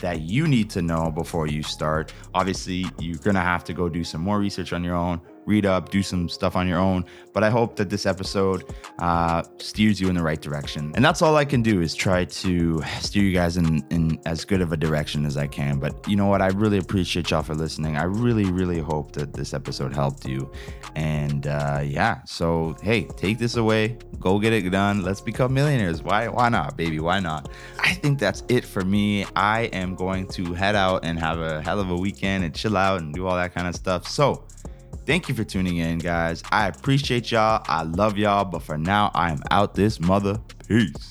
that 0.00 0.22
you 0.22 0.48
need 0.48 0.70
to 0.70 0.82
know 0.82 1.10
before 1.10 1.46
you 1.46 1.62
start. 1.62 2.12
Obviously, 2.34 2.86
you're 2.98 3.18
going 3.18 3.34
to 3.36 3.40
have 3.40 3.64
to 3.64 3.72
go 3.72 3.88
do 3.88 4.04
some 4.04 4.20
more 4.20 4.38
research 4.38 4.72
on 4.72 4.82
your 4.84 4.94
own, 4.94 5.20
read 5.46 5.66
up, 5.66 5.90
do 5.90 6.02
some 6.02 6.28
stuff 6.28 6.56
on 6.56 6.68
your 6.68 6.78
own. 6.78 7.04
But 7.32 7.44
I 7.44 7.50
hope 7.50 7.76
that 7.76 7.90
this 7.90 8.06
episode 8.06 8.64
uh, 8.98 9.42
steers 9.58 10.00
you 10.00 10.08
in 10.08 10.14
the 10.14 10.22
right 10.22 10.40
direction. 10.40 10.92
And 10.94 11.04
that's 11.04 11.22
all 11.22 11.36
I 11.36 11.44
can 11.44 11.62
do 11.62 11.80
is 11.80 11.94
try 11.94 12.24
to 12.24 12.82
steer 13.00 13.22
you 13.22 13.32
guys 13.32 13.56
in, 13.56 13.84
in 13.90 14.20
as 14.26 14.44
good 14.44 14.60
of 14.60 14.72
a 14.72 14.76
direction 14.76 15.24
as 15.24 15.36
I 15.36 15.46
can. 15.46 15.78
But 15.78 16.08
you 16.08 16.16
know 16.16 16.26
what? 16.26 16.42
I 16.42 16.48
really 16.48 16.78
appreciate 16.78 17.30
y'all 17.30 17.42
for 17.42 17.54
listening. 17.54 17.96
I 17.96 18.04
really, 18.04 18.50
really 18.50 18.80
hope 18.80 19.12
that 19.12 19.32
this 19.32 19.54
episode 19.54 19.94
helped 19.94 20.26
you. 20.26 20.50
And 20.96 21.46
uh, 21.46 21.82
yeah, 21.84 22.22
so 22.24 22.76
hey, 22.82 23.04
take 23.16 23.38
this 23.38 23.56
away, 23.56 23.96
go 24.18 24.38
get 24.38 24.52
it 24.52 24.68
done. 24.70 25.02
Let's 25.02 25.20
become 25.20 25.54
millionaires. 25.54 26.02
Why? 26.02 26.28
Why 26.28 26.48
not, 26.48 26.76
baby? 26.76 27.00
Why 27.00 27.20
not? 27.20 27.48
I 27.78 27.94
think 27.94 28.18
that's 28.18 28.42
it 28.48 28.64
for 28.64 28.84
me. 28.84 29.24
I 29.36 29.62
am 29.72 29.94
going 29.94 30.26
to 30.28 30.54
head 30.54 30.74
out 30.74 31.04
and 31.04 31.18
have 31.18 31.40
a 31.40 31.62
hell 31.62 31.80
of 31.80 31.90
a 31.90 31.96
weekend 31.96 32.44
and 32.44 32.54
chill 32.54 32.76
out 32.76 33.00
and 33.00 33.14
do 33.14 33.26
all 33.26 33.36
that 33.36 33.54
kind 33.54 33.68
of 33.68 33.74
stuff. 33.74 34.06
So 34.08 34.44
Thank 35.06 35.28
you 35.28 35.34
for 35.34 35.44
tuning 35.44 35.78
in, 35.78 35.98
guys. 35.98 36.42
I 36.52 36.68
appreciate 36.68 37.30
y'all. 37.30 37.64
I 37.66 37.82
love 37.82 38.16
y'all. 38.16 38.44
But 38.44 38.62
for 38.62 38.78
now, 38.78 39.10
I 39.14 39.32
am 39.32 39.42
out 39.50 39.74
this 39.74 39.98
mother. 40.00 40.40
Peace. 40.68 41.09